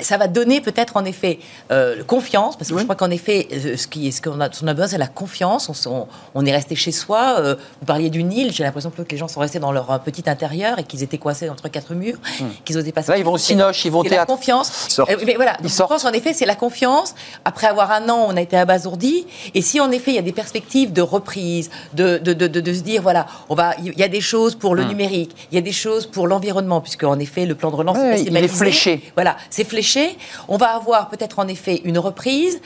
[0.00, 1.38] ça va donner peut-être en effet
[1.70, 4.74] euh, confiance, parce que je crois qu'en effet, euh, ce qu'on ce qu'on a, a,
[4.74, 5.68] besoin, c'est la confiance.
[5.86, 7.36] On, on, est resté chez soi.
[7.38, 10.28] Euh, vous parliez d'une île, j'ai l'impression que les gens sont restés dans leur petit
[10.28, 12.44] intérieur et qu'ils étaient coincés entre quatre murs, hmm.
[12.64, 14.30] qu'ils osaient pas Là, ils vont au Cinoche, ils vont au théâtre.
[14.30, 14.98] la confiance.
[15.24, 17.14] mais voilà, ils je pense en effet, c'est la confiance.
[17.44, 19.26] Après avoir un an, on a été abasourdi.
[19.54, 22.74] Et si en effet, il y a des perspectives de reprise, de, de, de, de
[22.74, 24.88] se dire, voilà, on va, il y a des choses pour le hmm.
[24.98, 27.96] Numérique, il y a des choses pour l'environnement, puisque en effet, le, plan de relance.
[28.18, 29.02] il est fléché.
[29.14, 30.16] Voilà, c'est fléché.
[30.48, 32.60] On va avoir peut-être en effet une reprise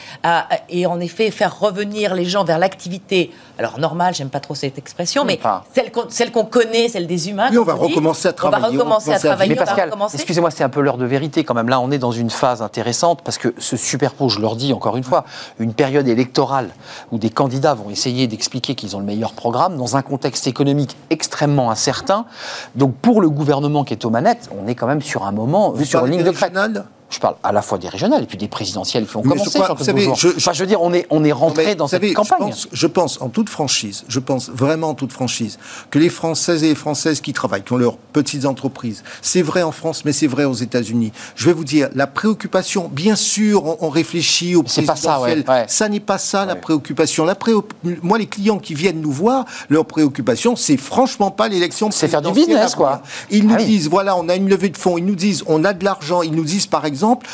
[0.68, 3.30] et en effet faire revenir les gens vers l'activité.
[3.59, 5.39] Alors normale, j'aime pas trop cette expression, mais
[6.09, 7.49] celle qu'on connaît, celle des humains.
[7.51, 8.64] Oui, on va recommencer à travailler.
[8.64, 9.51] On va recommencer à travailler.
[9.51, 11.68] Mais Pascal, excusez-moi, c'est un peu l'heure de vérité quand même.
[11.68, 14.97] Là, on est dans une phase intéressante parce que ce superpose, je leur dis encore
[14.97, 15.24] une fois,
[15.59, 16.70] une période électorale
[17.11, 20.97] où des candidats vont essayer d'expliquer qu'ils ont le meilleur programme dans un contexte économique
[21.11, 22.22] extrêmement incertain.
[22.75, 25.75] Donc pour le gouvernement qui est aux manettes, on est quand même sur un moment,
[25.85, 26.53] sur une ligne de crête.
[27.12, 29.58] Je parle à la fois des régionales et puis des présidentielles qui ont commencé.
[29.58, 32.00] Je, vous savez, je, enfin, je veux dire, on est, on est rentré dans cette
[32.14, 32.38] campagne.
[32.40, 35.58] Je pense, je pense, en toute franchise, je pense vraiment en toute franchise,
[35.90, 39.62] que les Françaises et les Françaises qui travaillent, qui ont leurs petites entreprises, c'est vrai
[39.62, 41.12] en France, mais c'est vrai aux États-Unis.
[41.36, 45.44] Je vais vous dire, la préoccupation, bien sûr, on, réfléchit au présidentiel.
[45.44, 47.26] Pas ça, ça n'est pas ça la préoccupation.
[47.26, 47.36] La
[48.02, 52.22] Moi, les clients qui viennent nous voir, leur préoccupation, c'est franchement pas l'élection C'est faire
[52.22, 53.02] du business, quoi.
[53.30, 54.96] Ils nous ah disent, voilà, on a une levée de fonds.
[54.96, 56.22] Ils nous disent, on a de l'argent.
[56.22, 57.26] Ils nous disent, par exemple, exemple,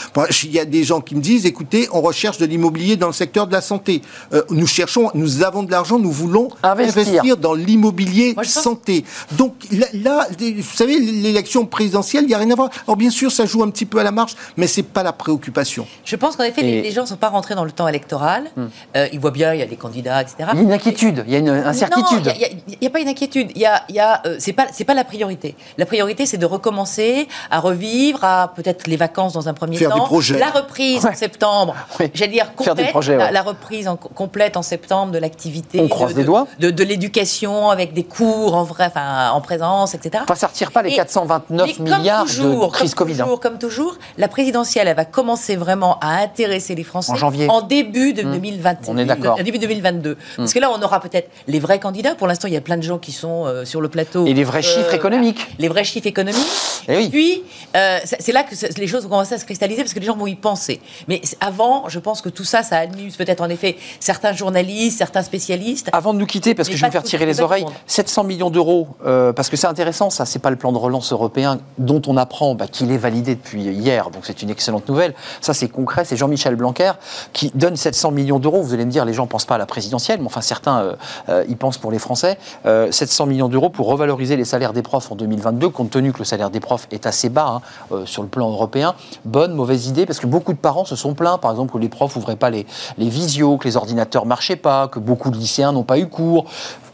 [0.45, 3.13] il y a des gens qui me disent, écoutez, on recherche de l'immobilier dans le
[3.13, 4.03] secteur de la santé.
[4.33, 9.05] Euh, nous cherchons, nous avons de l'argent, nous voulons investir, dans l'immobilier santé.
[9.33, 9.55] Donc
[10.03, 12.71] là, vous savez, l'élection présidentielle, il n'y a rien à voir.
[12.87, 15.13] Alors bien sûr, ça joue un petit peu à la marche, mais c'est pas la
[15.13, 15.87] préoccupation.
[16.05, 18.51] Je pense qu'en effet, les, gens ne sont pas rentrés dans le temps électoral.
[18.57, 18.67] Hmm.
[18.97, 20.51] Euh, ils voient bien, il y a des candidats, etc.
[20.55, 22.33] Il y a une inquiétude, il y a une incertitude.
[22.69, 23.51] il n'y a, pas une inquiétude.
[23.55, 25.55] Il y a, y a euh, c'est pas, c'est pas la priorité.
[25.77, 29.91] La priorité, c'est de recommencer à revivre, à peut-être les vacances dans un premier Faire
[29.91, 29.99] temps.
[29.99, 30.39] Des projets.
[30.39, 31.75] La reprise en septembre,
[32.15, 32.95] j'allais dire complète,
[33.33, 35.81] la, reprise en, complète en septembre de l'activité.
[35.81, 36.47] On croise de, doigts.
[36.59, 40.23] De, de, l'éducation avec des cours en vrai, enfin en présence, etc.
[40.25, 43.21] Enfin, ça ne retire pas les 429 milliards de crise comme Covid.
[43.21, 43.25] Hein.
[43.25, 47.49] Toujours, Comme toujours, la présidentielle, elle va commencer vraiment à intéresser les Français en, janvier.
[47.49, 48.93] en début de 2021.
[48.93, 48.97] Mmh.
[48.97, 49.39] On est d'accord.
[49.39, 50.13] En début 2022.
[50.13, 50.17] Mmh.
[50.37, 52.15] Parce que là, on aura peut-être les vrais candidats.
[52.15, 54.27] Pour l'instant, il y a plein de gens qui sont euh, sur le plateau.
[54.27, 55.47] Et les vrais chiffres euh, économiques.
[55.59, 56.47] Les vrais chiffres économiques.
[56.89, 57.09] Et, eh oui.
[57.11, 57.43] puis,
[57.77, 60.17] euh, c'est là que les choses vont commencer à se cristalliser parce que les gens
[60.17, 60.81] vont y penser.
[61.09, 65.23] Mais avant, je pense que tout ça, ça amuse peut-être en effet certains journalistes, certains
[65.23, 65.89] spécialistes.
[65.93, 68.51] Avant de nous quitter, parce que je vais me faire tirer les oreilles, 700 millions
[68.51, 72.03] d'euros, euh, parce que c'est intéressant, ça, c'est pas le plan de relance européen dont
[72.07, 75.15] on apprend bah, qu'il est validé depuis hier, donc c'est une excellente nouvelle.
[75.41, 76.93] Ça, c'est concret, c'est Jean-Michel Blanquer
[77.33, 78.61] qui donne 700 millions d'euros.
[78.61, 80.97] Vous allez me dire, les gens pensent pas à la présidentielle, mais enfin certains euh,
[81.31, 82.37] euh, y pensent pour les Français.
[82.65, 86.25] 700 millions d'euros pour revaloriser les salaires des profs en 2022, compte tenu que le
[86.25, 88.95] salaire des profs est assez bas hein, sur le plan européen.
[89.25, 91.89] Bonne, mauvaise idée, parce que beaucoup de parents se sont plaints, par exemple, que les
[91.89, 92.67] profs n'ouvraient pas les,
[92.99, 96.47] les visios, que les ordinateurs marchaient pas, que beaucoup de lycéens n'ont pas eu cours.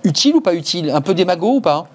[0.05, 0.91] Utile ou pas utile?
[0.91, 1.87] Un peu démago ou pas?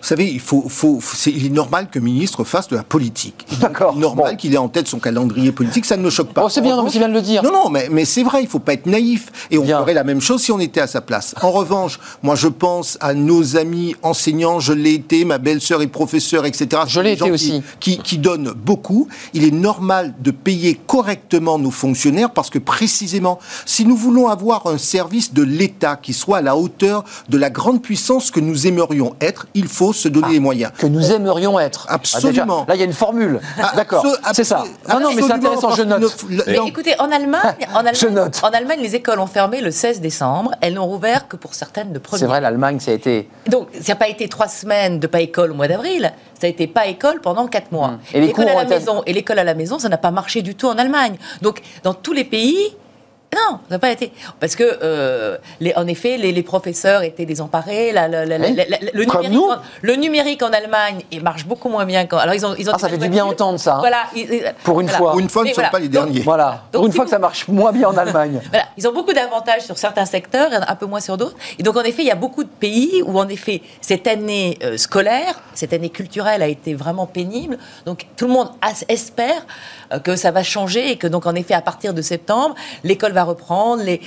[0.00, 3.46] Vous savez, il, faut, faut, il est normal que le ministre fasse de la politique.
[3.60, 3.92] D'accord.
[3.94, 6.44] Il est normal qu'il ait en tête son calendrier politique, ça ne me choque pas.
[6.44, 7.42] Oh, c'est bien, mais viens de le dire.
[7.42, 9.32] Non, non, mais, mais c'est vrai, il ne faut pas être naïf.
[9.50, 11.34] Et on ferait la même chose si on était à sa place.
[11.42, 15.86] En revanche, moi, je pense à nos amis enseignants, je l'ai été, ma belle-sœur est
[15.86, 16.82] professeure, etc.
[16.86, 17.62] Je l'ai été aussi.
[17.80, 19.08] Qui, qui donnent beaucoup.
[19.34, 24.66] Il est normal de payer correctement nos fonctionnaires parce que précisément, si nous voulons avoir
[24.66, 28.66] un service de l'État qui soit à la hauteur de la grande puissance que nous
[28.66, 30.72] aimerions être, il faut se donner les moyens.
[30.76, 31.86] Que nous aimerions être.
[31.88, 32.64] Ah, Absolument.
[32.68, 33.40] là, il y a une formule.
[33.60, 34.04] Ah, D'accord.
[34.32, 34.64] C'est ça.
[34.88, 36.24] Non, non, mais c'est intéressant, je note.
[36.46, 40.52] Mais écoutez, en Allemagne, en Allemagne, en Allemagne, les écoles ont fermé le 16 décembre.
[40.60, 42.20] Elles n'ont rouvert que pour certaines de premier.
[42.20, 43.28] C'est vrai, l'Allemagne, ça a été.
[43.48, 46.12] Donc, ça n'a pas été trois semaines de pas école au mois d'avril.
[46.40, 47.92] Ça a été pas école pendant quatre mois.
[47.92, 47.98] Mmh.
[48.14, 50.54] Et l'école à la maison et l'école à la maison, ça n'a pas marché du
[50.54, 51.16] tout en Allemagne.
[51.42, 52.76] Donc, dans tous les pays,
[53.36, 54.12] non, ça n'a pas été.
[54.40, 57.92] Parce que, euh, les, en effet, les, professeurs étaient désemparés.
[57.92, 62.06] le, numérique, en, le, numérique, en Allemagne il marche beaucoup moins bien.
[62.06, 63.76] Quand, alors, ils ont, ils ont ah, ça fait du bien entendre ça.
[63.76, 63.80] Hein.
[63.80, 64.04] Voilà,
[64.64, 65.10] pour une fois.
[65.12, 66.20] Pour une fois, ne sont pas les derniers.
[66.20, 66.64] voilà.
[66.72, 68.40] pour une fois que ça marche moins bien en Allemagne.
[68.50, 68.66] voilà.
[68.76, 71.36] Ils ont beaucoup d'avantages sur certains secteurs, un peu moins sur d'autres.
[71.58, 74.58] Et donc, en effet, il y a beaucoup de pays où, en effet, cette année
[74.62, 77.58] euh, scolaire, cette année culturelle a été vraiment pénible.
[77.84, 78.50] Donc, tout le monde
[78.88, 79.46] espère
[79.92, 83.12] euh, que ça va changer et que, donc, en effet, à partir de septembre, l'école
[83.12, 84.00] va reprendre, les,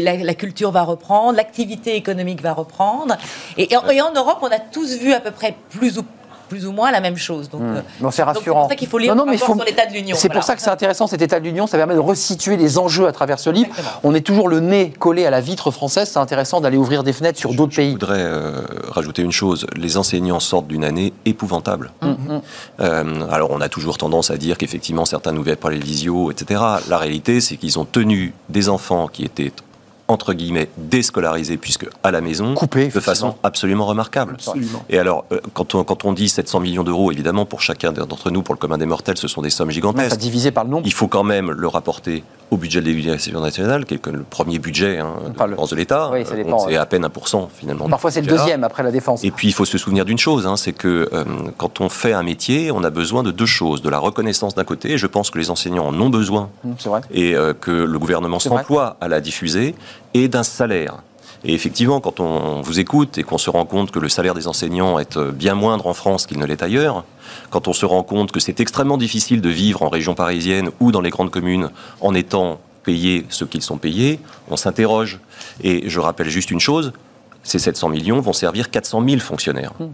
[0.00, 3.16] la, culture va reprendre, l'activité économique va reprendre.
[3.56, 6.04] Et, et, en Europe, on a tous vu à peu près plus ou
[6.48, 7.48] plus ou moins la même chose.
[7.48, 7.80] Donc, euh,
[8.10, 8.42] c'est rassurant.
[8.42, 10.16] C'est pour ça qu'il faut lire non, non, sur l'état de l'Union.
[10.18, 11.66] C'est pour ça que c'est intéressant cet état de l'Union.
[11.66, 13.70] Ça permet de resituer les enjeux à travers ce livre.
[14.02, 16.10] On est toujours le nez collé à la vitre française.
[16.12, 17.88] C'est intéressant d'aller ouvrir des fenêtres sur d'autres pays.
[17.88, 19.66] Je voudrais euh, rajouter une chose.
[19.76, 21.92] Les enseignants sortent d'une année épouvantable.
[22.02, 22.08] Hmm.
[22.08, 22.40] Hmm.
[22.80, 26.60] Euh, alors on a toujours tendance à dire qu'effectivement certains n'ouvraient pas les visios, etc.
[26.88, 29.52] La réalité, c'est qu'ils ont tenu des enfants qui étaient
[30.08, 34.34] entre guillemets déscolarisés puisque à la maison Coupé, de façon absolument remarquable.
[34.34, 34.84] Absolument.
[34.88, 38.30] Et alors euh, quand on, quand on dit 700 millions d'euros évidemment pour chacun d'entre
[38.30, 40.16] nous pour le commun des mortels ce sont des sommes gigantesques.
[40.16, 40.86] divisé par le nombre.
[40.86, 44.58] Il faut quand même le rapporter au budget de l'éducation nationale, qui est le premier
[44.58, 46.10] budget hein, de défense de l'État.
[46.12, 47.88] Oui, c'est à peine 1% finalement.
[47.88, 49.24] Parfois c'est le deuxième après la défense.
[49.24, 51.08] Et puis il faut se souvenir d'une chose, hein, c'est que
[51.56, 53.82] quand on fait un métier, on a besoin de deux choses.
[53.82, 56.72] De la reconnaissance d'un côté, et je pense que les enseignants en ont besoin, mmh,
[56.84, 57.00] vrai.
[57.12, 59.74] et que le gouvernement s'emploie à la diffuser,
[60.14, 60.96] et d'un salaire.
[61.44, 64.48] Et effectivement, quand on vous écoute et qu'on se rend compte que le salaire des
[64.48, 67.04] enseignants est euh, bien moindre en France qu'il ne l'est ailleurs,
[67.50, 70.90] quand on se rend compte que c'est extrêmement difficile de vivre en région parisienne ou
[70.90, 71.70] dans les grandes communes
[72.00, 74.20] en étant payés ce qu'ils sont payés,
[74.50, 75.20] on s'interroge.
[75.62, 76.92] Et je rappelle juste une chose,
[77.42, 79.72] ces 700 millions vont servir 400 000 fonctionnaires.
[79.78, 79.86] Mmh.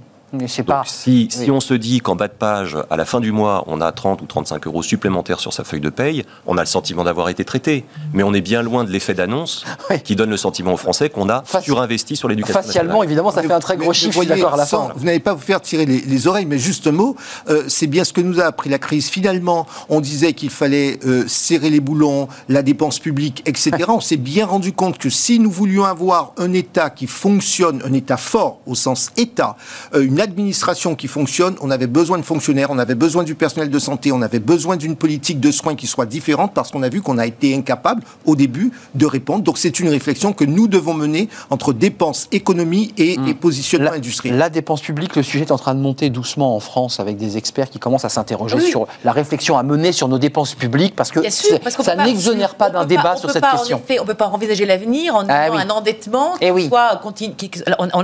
[0.67, 0.83] Pas.
[0.87, 3.81] Si, si, on se dit qu'en bas de page, à la fin du mois, on
[3.81, 7.05] a 30 ou 35 euros supplémentaires sur sa feuille de paye, on a le sentiment
[7.05, 7.85] d'avoir été traité.
[8.13, 9.65] Mais on est bien loin de l'effet d'annonce
[10.05, 12.63] qui donne le sentiment aux Français qu'on a surinvesti sur l'éducation.
[12.63, 14.89] Facialement, évidemment, ça fait un très gros chiffre, d'accord à la fin.
[14.97, 17.15] Vous n'allez pas vous faire tirer les, oreilles, mais justement,
[17.49, 19.09] euh, c'est bien ce que nous a appris la crise.
[19.09, 23.73] Finalement, on disait qu'il fallait euh, serrer les boulons, la dépense publique, etc.
[23.89, 27.93] on s'est bien rendu compte que si nous voulions avoir un État qui fonctionne, un
[27.93, 29.57] État fort au sens État,
[29.95, 33.71] euh, une administration qui fonctionne, on avait besoin de fonctionnaires, on avait besoin du personnel
[33.71, 36.89] de santé, on avait besoin d'une politique de soins qui soit différente parce qu'on a
[36.89, 39.45] vu qu'on a été incapable au début de répondre.
[39.45, 43.35] Donc c'est une réflexion que nous devons mener entre dépenses, économie et, hmm.
[43.35, 44.37] positionnement industriel.
[44.37, 47.37] La dépense publique, le sujet est en train de monter doucement en France avec des
[47.37, 51.11] experts qui commencent à s'interroger sur la réflexion à mener sur nos dépenses publiques parce
[51.11, 53.81] que, ça n'exonère pas, d'un débat sur cette question.
[53.91, 56.69] on ne peut pas envisager l'avenir en ah ayant un endettement et eh oui.
[56.69, 57.01] soit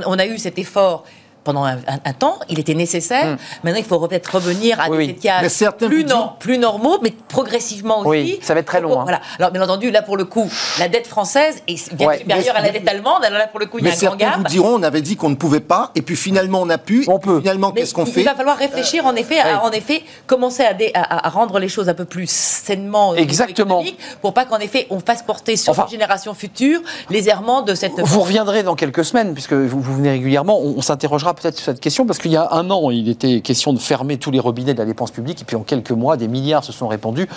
[0.06, 1.04] on a eu cet effort
[1.44, 1.78] pendant un,
[2.18, 3.26] temps, il était nécessaire.
[3.26, 3.36] Hmm.
[3.64, 6.04] Maintenant, il faut peut-être revenir à des étiages plus,
[6.38, 8.08] plus, normaux, mais progressivement aussi.
[8.08, 9.00] Oui, ça va être très long.
[9.00, 9.04] Hein.
[9.04, 9.20] Voilà.
[9.38, 12.70] Alors, bien entendu, là, pour le coup, la dette française est bien supérieure à la
[12.70, 13.24] dette allemande.
[13.24, 14.36] Alors là, pour le coup, il y a un grand gap.
[14.38, 17.04] vous diront, on avait dit qu'on ne pouvait pas, et puis finalement, on a pu.
[17.08, 17.40] On peut.
[17.40, 20.76] Finalement, qu'est-ce qu'on fait Il va falloir réfléchir, en effet, à, en effet, commencer à,
[20.94, 23.82] à, rendre les choses un peu plus sainement Exactement.
[24.20, 27.98] pour pas qu'en effet, on fasse porter sur les générations futures les errements de cette.
[27.98, 30.60] Vous reviendrez dans quelques semaines, puisque vous, vous venez régulièrement.
[30.60, 33.72] on s'interrogera peut-être sur cette question parce qu'il y a un an, il était question
[33.72, 36.28] de fermer tous les robinets de la dépense publique et puis en quelques mois, des
[36.28, 37.28] milliards se sont répandus.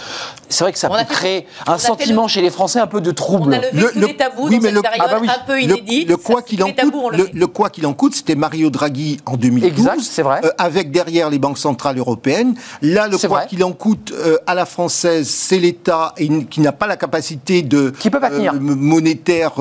[0.50, 3.50] C'est vrai que ça peut créer un sentiment chez les Français un peu de trouble.
[3.50, 6.10] On a levé le, tous les tabous dans cette période ah bah un peu inédite.
[6.10, 9.70] Le, quoi qu'il en coûte, le, quoi qu'il en coûte, c'était Mario Draghi en 2012,
[9.70, 10.41] exact, c'est vrai.
[10.44, 12.56] Euh, avec derrière les banques centrales européennes.
[12.82, 16.14] Là, le quoi qu'il en coûte euh, à la française, c'est l'État
[16.50, 18.54] qui n'a pas la capacité de qui peut pas tenir.
[18.54, 19.54] Euh, monétaire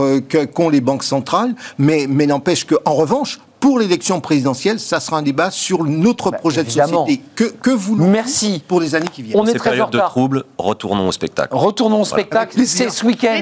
[0.54, 5.18] qu'ont les banques centrales, mais mais n'empêche que en revanche pour l'élection présidentielle, ça sera
[5.18, 7.22] un débat sur notre bah, projet de société.
[7.36, 8.60] Que, que voulons Merci.
[8.66, 11.54] pour les années qui viennent On est très période de trouble, retournons au spectacle.
[11.54, 12.60] Retournons au spectacle.
[12.66, 13.40] C'est ce week-end.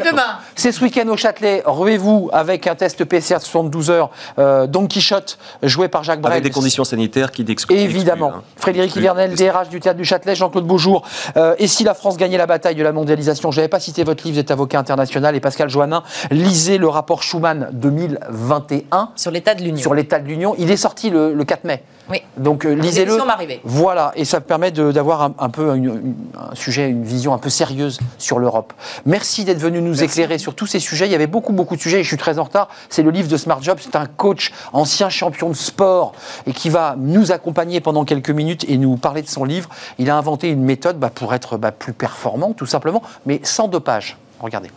[0.55, 1.62] C'est ce week-end au Châtelet.
[1.64, 4.11] Ruez-vous avec un test PCR de 72 heures.
[4.39, 6.35] Euh, Don Quichotte, joué par Jacques Brel.
[6.35, 8.33] Avec des conditions sanitaires qui n'excluent Évidemment.
[8.35, 8.43] Hein.
[8.57, 11.03] Frédéric Hivernel, DRH du Théâtre du Châtelet, Jean-Claude Beaujour.
[11.39, 14.05] Euh, et si la France gagnait la bataille de la mondialisation Je n'avais pas cité
[14.05, 15.35] votre livre, vous êtes avocat international.
[15.35, 19.12] Et Pascal Joannin, lisez le rapport Schuman 2021.
[19.16, 19.81] Sur l'état de l'Union.
[19.81, 20.54] Sur l'état de l'Union.
[20.58, 21.82] Il est sorti le, 4 mai.
[22.11, 22.22] Oui.
[22.36, 23.16] Donc euh, lisez-le.
[23.64, 28.38] Voilà, et ça permet d'avoir un, peu un sujet, une vision un peu sérieuse sur
[28.38, 28.72] l'Europe.
[29.06, 31.06] Merci d'être venu nous éclairer sur tous ces sujets.
[31.06, 32.68] Il y avait beaucoup, beaucoup de sujets et je suis très en retard.
[32.88, 33.78] C'est le livre de Smart Job.
[33.80, 36.12] C'est un coach, ancien champion de sport
[36.46, 39.68] et qui va nous accompagner pendant quelques minutes et nous parler de son livre.
[39.98, 43.68] Il a inventé une méthode bah, pour être bah, plus performant, tout simplement, mais sans
[43.68, 44.16] dopage.
[44.40, 44.70] Regardez.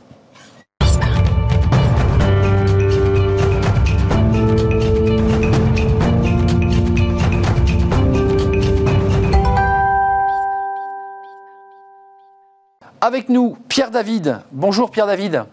[13.06, 14.40] Avec nous, Pierre David.
[14.54, 15.44] Bonjour Pierre David.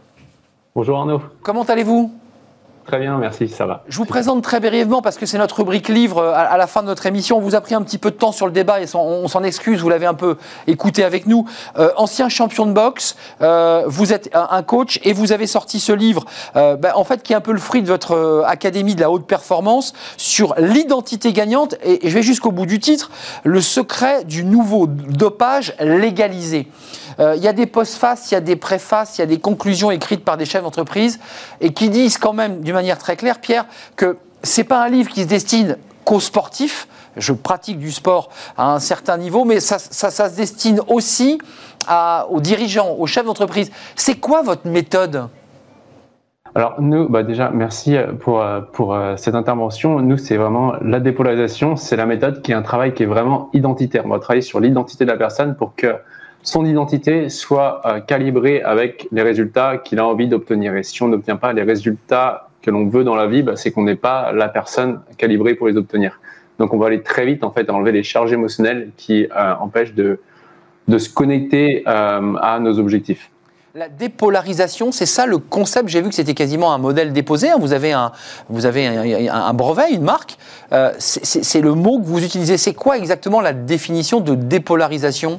[0.73, 1.21] Bonjour Arnaud.
[1.43, 2.13] Comment allez-vous?
[2.87, 3.85] Très bien, merci, ça va.
[3.89, 6.83] Je vous présente très brièvement parce que c'est notre rubrique livre euh, à, la fin
[6.83, 7.37] de notre émission.
[7.37, 9.45] On vous a pris un petit peu de temps sur le débat et on s'en
[9.45, 10.37] excuse, vous l'avez un peu
[10.67, 11.45] écouté avec nous.
[11.79, 15.93] Euh, ancien champion de boxe, euh, vous êtes un, coach et vous avez sorti ce
[15.93, 16.25] livre,
[16.55, 19.27] ben, en fait, qui est un peu le fruit de votre académie de la haute
[19.27, 21.77] performance sur l'identité gagnante.
[21.85, 23.11] Et, je vais jusqu'au bout du titre,
[23.45, 26.69] le secret du nouveau dopage légalisé.
[27.21, 29.91] Il y a des postfaces, il y a des préfaces, il y a des conclusions
[29.91, 31.21] écrites par des chefs d'entreprise
[31.61, 33.67] et qui disent quand même, d'une manière très claire, Pierre,
[33.97, 36.89] que c'est pas un livre qui se destine qu'aux sportifs.
[37.17, 41.39] Je pratique du sport à un certain niveau, mais ça, se destine aussi
[42.31, 43.71] aux dirigeants, aux chefs d'entreprise.
[43.97, 45.29] C'est quoi votre méthode?
[46.55, 50.01] Alors nous, bah déjà, merci pour, pour euh, cette intervention.
[50.01, 53.51] Nous, c'est vraiment la dépolarisation, c'est la méthode qui est un travail qui est vraiment
[53.53, 54.03] identitaire.
[54.05, 55.95] On va travailler sur l'identité de la personne pour que
[56.43, 60.75] son identité soit euh, calibrée avec les résultats qu'il a envie d'obtenir.
[60.77, 63.71] Et si on n'obtient pas les résultats que l'on veut dans la vie, bah, c'est
[63.71, 66.21] qu'on n'est pas la personne calibrée pour les obtenir.
[66.59, 69.55] Donc on va aller très vite en fait à enlever les charges émotionnelles qui euh,
[69.61, 70.21] empêchent de,
[70.89, 73.31] de se connecter euh, à nos objectifs.
[73.75, 75.89] La dépolarisation, c'est ça le concept.
[75.89, 77.51] J'ai vu que c'était quasiment un modèle déposé.
[77.51, 77.57] Hein.
[77.61, 78.11] Vous avez un,
[78.49, 80.39] vous avez un, brevet, une marque.
[80.99, 82.57] C'est le mot que vous utilisez.
[82.57, 85.39] C'est quoi exactement la définition de dépolarisation?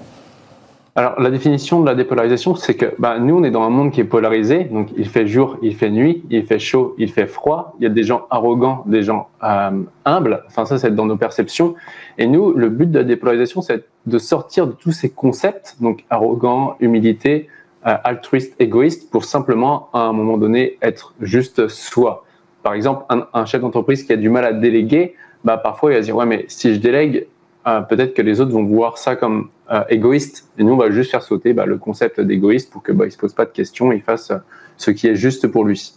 [0.93, 3.91] Alors, la définition de la dépolarisation, c'est que bah, nous, on est dans un monde
[3.91, 4.65] qui est polarisé.
[4.65, 7.73] Donc, il fait jour, il fait nuit, il fait chaud, il fait froid.
[7.79, 10.43] Il y a des gens arrogants, des gens euh, humbles.
[10.47, 11.75] Enfin, ça, c'est dans nos perceptions.
[12.17, 16.03] Et nous, le but de la dépolarisation, c'est de sortir de tous ces concepts, donc
[16.09, 17.47] arrogant, humilité,
[17.87, 22.25] euh, altruiste, égoïste, pour simplement, à un moment donné, être juste soi.
[22.63, 25.15] Par exemple, un, un chef d'entreprise qui a du mal à déléguer,
[25.45, 27.27] bah, parfois, il va dire, ouais, mais si je délègue,
[27.67, 30.49] euh, peut-être que les autres vont voir ça comme euh, égoïste.
[30.57, 33.17] Et nous, on va juste faire sauter bah, le concept d'égoïste pour que bah, se
[33.17, 34.31] pose pas de questions, il fasse
[34.77, 35.93] ce qui est juste pour lui.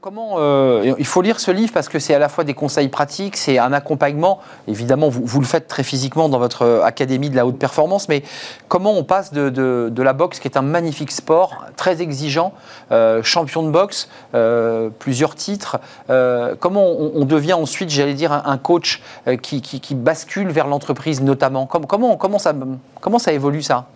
[0.00, 2.88] Comment, euh, il faut lire ce livre parce que c'est à la fois des conseils
[2.88, 4.40] pratiques, c'est un accompagnement.
[4.66, 8.08] Évidemment, vous, vous, le faites très physiquement dans votre euh, académie de la haute performance,
[8.08, 8.24] mais
[8.66, 12.52] comment on passe de, de, la boxe, qui est un magnifique sport, très exigeant,
[12.90, 14.08] euh, champion de boxe,
[14.98, 15.78] plusieurs titres,
[16.58, 19.02] comment on, devient ensuite, j'allais dire, un, coach
[19.42, 22.54] qui, qui, qui, bascule vers l'entreprise notamment comment, comment, ça,
[23.00, 23.86] comment ça évolue ça?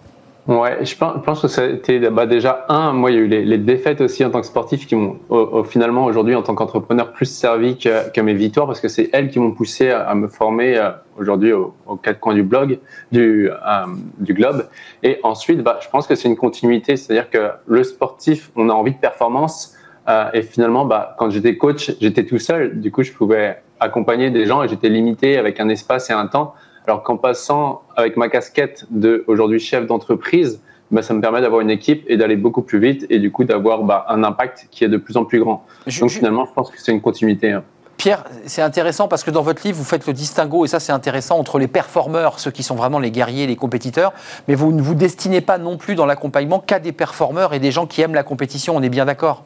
[0.46, 2.92] Ouais, je pense, que c'était bah déjà un.
[2.92, 5.18] Moi, il y a eu les, défaites aussi en tant que sportif qui m'ont
[5.64, 9.30] finalement aujourd'hui en tant qu'entrepreneur plus servi que, que, mes victoires parce que c'est elles
[9.30, 11.72] qui m'ont poussé à, me former euh, aujourd'hui aux,
[12.02, 12.78] quatre coins du blog,
[13.10, 13.86] du, euh,
[14.18, 14.68] du globe.
[15.02, 18.74] Et ensuite, bah, je pense que c'est une continuité, c'est-à-dire que le sportif, on a
[18.74, 19.74] envie de performance.
[20.08, 22.80] Euh, et finalement, bah, quand j'étais coach, j'étais tout seul.
[22.80, 26.26] Du coup, je pouvais accompagner des gens et j'étais limité avec un espace et un
[26.26, 26.54] temps.
[26.86, 30.60] Alors qu'en passant avec ma casquette de aujourd'hui chef d'entreprise,
[30.90, 33.44] bah, ça me permet d'avoir une équipe et d'aller beaucoup plus vite et du coup
[33.44, 35.64] d'avoir bah, un impact qui est de plus en plus grand.
[36.00, 37.52] Donc finalement, je pense que c'est une continuité.
[37.52, 37.64] Hein.
[37.96, 40.92] Pierre, c'est intéressant parce que dans votre livre, vous faites le distinguo, et ça c'est
[40.92, 44.12] intéressant, entre les performeurs, ceux qui sont vraiment les guerriers, les compétiteurs,
[44.46, 47.70] mais vous ne vous destinez pas non plus dans l'accompagnement qu'à des performeurs et des
[47.70, 49.44] gens qui aiment la compétition, on est bien d'accord?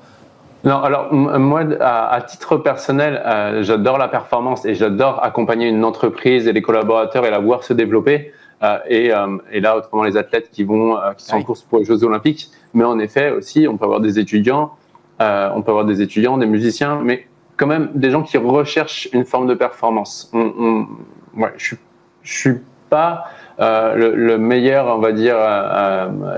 [0.65, 6.49] Non, alors moi, à, titre personnel, euh, j'adore la performance et j'adore accompagner une entreprise
[6.49, 8.33] et les collaborateurs et la voir se développer.
[8.65, 11.79] Euh, et, euh, et, là, autrement, les athlètes qui vont, qui sont en course pour
[11.79, 12.51] les Jeux Olympiques.
[12.75, 14.73] Mais en effet, aussi, on peut avoir des étudiants,
[15.21, 19.25] on peut avoir des étudiants, des musiciens, mais quand même des gens qui recherchent une
[19.25, 20.29] forme de performance.
[20.33, 20.87] On,
[21.37, 21.77] ouais, je,
[22.23, 22.55] je suis
[22.91, 23.27] pas
[23.61, 25.37] le, le, meilleur, on va dire,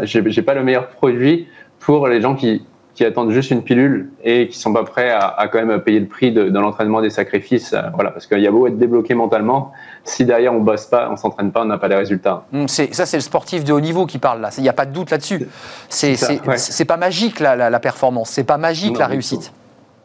[0.02, 1.48] j'ai pas le meilleur produit
[1.78, 2.62] pour les gens qui
[3.00, 6.06] qui attendent juste une pilule et qui sont pas prêts à, quand même payer le
[6.06, 7.72] prix de, l'entraînement des sacrifices.
[7.72, 9.72] Euh, voilà, parce qu'il y a beau être débloqué mentalement,
[10.04, 12.44] si derrière on bosse pas, on s'entraîne pas, on n'a pas les résultats.
[12.52, 14.50] Hum, ça, c'est le sportif de haut niveau qui parle là.
[14.58, 15.48] Il n'y a pas de doute là-dessus.
[15.88, 19.50] C'est c'est pas magique la, la, performance, c'est pas magique la réussite.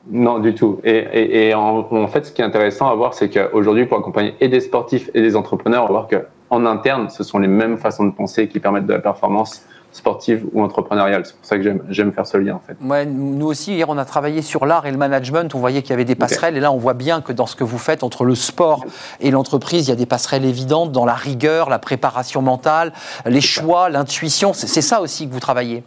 [0.09, 0.79] Non, du tout.
[0.85, 4.47] Et, et, en, fait, ce qui est intéressant à voir, c'est qu'aujourd'hui, pour accompagner et
[4.47, 8.05] des sportifs et des entrepreneurs, on va voir qu'en interne, ce sont les mêmes façons
[8.05, 9.65] de penser qui permettent de la performance
[9.95, 11.25] sportive ou entrepreneuriale.
[11.25, 12.75] C'est pour ça que j'aime faire ce lien en fait.
[12.81, 15.55] Ouais, nous aussi, hier, on a travaillé sur l'art et le management.
[15.55, 16.57] On voyait qu'il y avait des passerelles.
[16.57, 18.83] Et là, on voit bien que dans ce que vous faites entre le sport
[19.21, 22.91] et l'entreprise, il y a des passerelles évidentes dans la rigueur, la préparation mentale,
[23.25, 24.53] les choix, l'intuition.
[24.53, 25.83] C'est ça aussi que vous travaillez.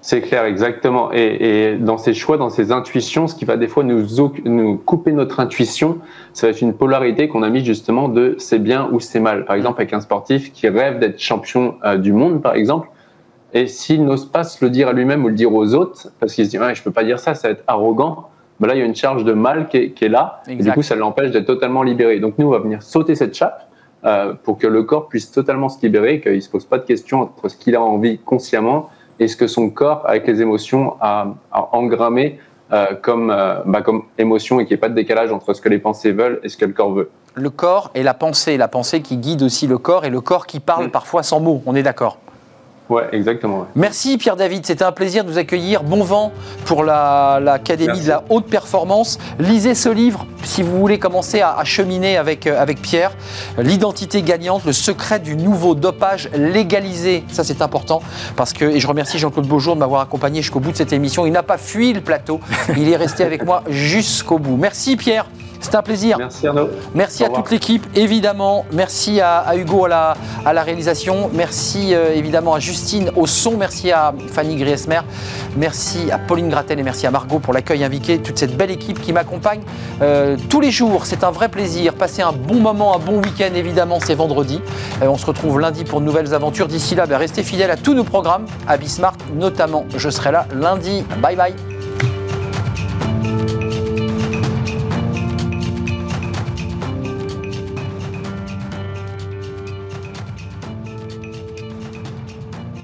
[0.00, 1.10] C'est clair, exactement.
[1.12, 4.06] Et, dans ces choix, dans ces intuitions, ce qui va des fois nous,
[4.44, 5.98] nous couper notre intuition,
[6.32, 9.44] ça va être une polarité qu'on a mis justement de c'est bien ou c'est mal.
[9.44, 12.88] Par exemple, avec un sportif qui rêve d'être champion euh, du monde, par exemple,
[13.52, 16.34] et s'il n'ose pas se le dire à lui-même ou le dire aux autres, parce
[16.34, 18.28] qu'il se dit, ouais, je peux pas dire ça, ça va être arrogant,
[18.60, 20.82] ben là, il y a une charge de mal qui est, là, et du coup,
[20.82, 22.18] ça l'empêche d'être totalement libéré.
[22.18, 23.68] Donc, nous, on va venir sauter cette chape
[24.04, 26.84] euh, pour que le corps puisse totalement se libérer, qu'il ne se pose pas de
[26.84, 28.90] questions entre ce qu'il a envie consciemment
[29.20, 32.38] et ce que son corps, avec les émotions, a, a engrammé
[32.70, 35.62] euh, comme, euh, bah, comme émotion et qu'il n'y ait pas de décalage entre ce
[35.62, 37.10] que les pensées veulent et ce que le corps veut.
[37.34, 40.46] Le corps et la pensée, la pensée qui guide aussi le corps et le corps
[40.46, 40.90] qui parle mm.
[40.90, 42.18] parfois sans mots, on est d'accord
[42.88, 43.66] Ouais, exactement.
[43.74, 45.82] Merci Pierre David, c'était un plaisir de vous accueillir.
[45.82, 46.32] Bon vent
[46.64, 49.18] pour l'Académie de la haute performance.
[49.38, 53.12] Lisez ce livre si vous voulez commencer à, cheminer avec, euh, avec Pierre.
[53.58, 57.24] L'identité gagnante, le secret du nouveau dopage légalisé.
[57.30, 58.00] Ça c'est important
[58.36, 61.26] parce que, et je remercie Jean-Claude Beaujour de m'avoir accompagné jusqu'au bout de cette émission.
[61.26, 62.40] Il n'a pas fui le plateau,
[62.76, 64.56] il est resté avec moi jusqu'au bout.
[64.56, 65.26] Merci Pierre.
[65.60, 66.18] C'est un plaisir.
[66.18, 66.68] Merci Arnaud.
[66.94, 68.64] Merci à toute l'équipe, évidemment.
[68.72, 71.30] Merci à, Hugo à la, à la, réalisation.
[71.32, 73.56] Merci euh, évidemment à Justine au son.
[73.56, 75.00] Merci à Fanny Griesmer.
[75.56, 78.18] Merci à Pauline Gratel et merci à Margot pour l'accueil invité.
[78.18, 79.62] Toute cette belle équipe qui m'accompagne
[80.02, 81.06] euh, tous les jours.
[81.06, 81.94] C'est un vrai plaisir.
[81.94, 83.98] Passez un bon moment, un bon week-end évidemment.
[84.00, 84.60] C'est vendredi.
[85.02, 86.68] Euh, on se retrouve lundi pour de nouvelles aventures.
[86.68, 89.86] D'ici là, ben, restez fidèles à tous nos programmes, à Bismarck notamment.
[89.96, 91.04] Je serai là lundi.
[91.20, 91.77] Bye bye.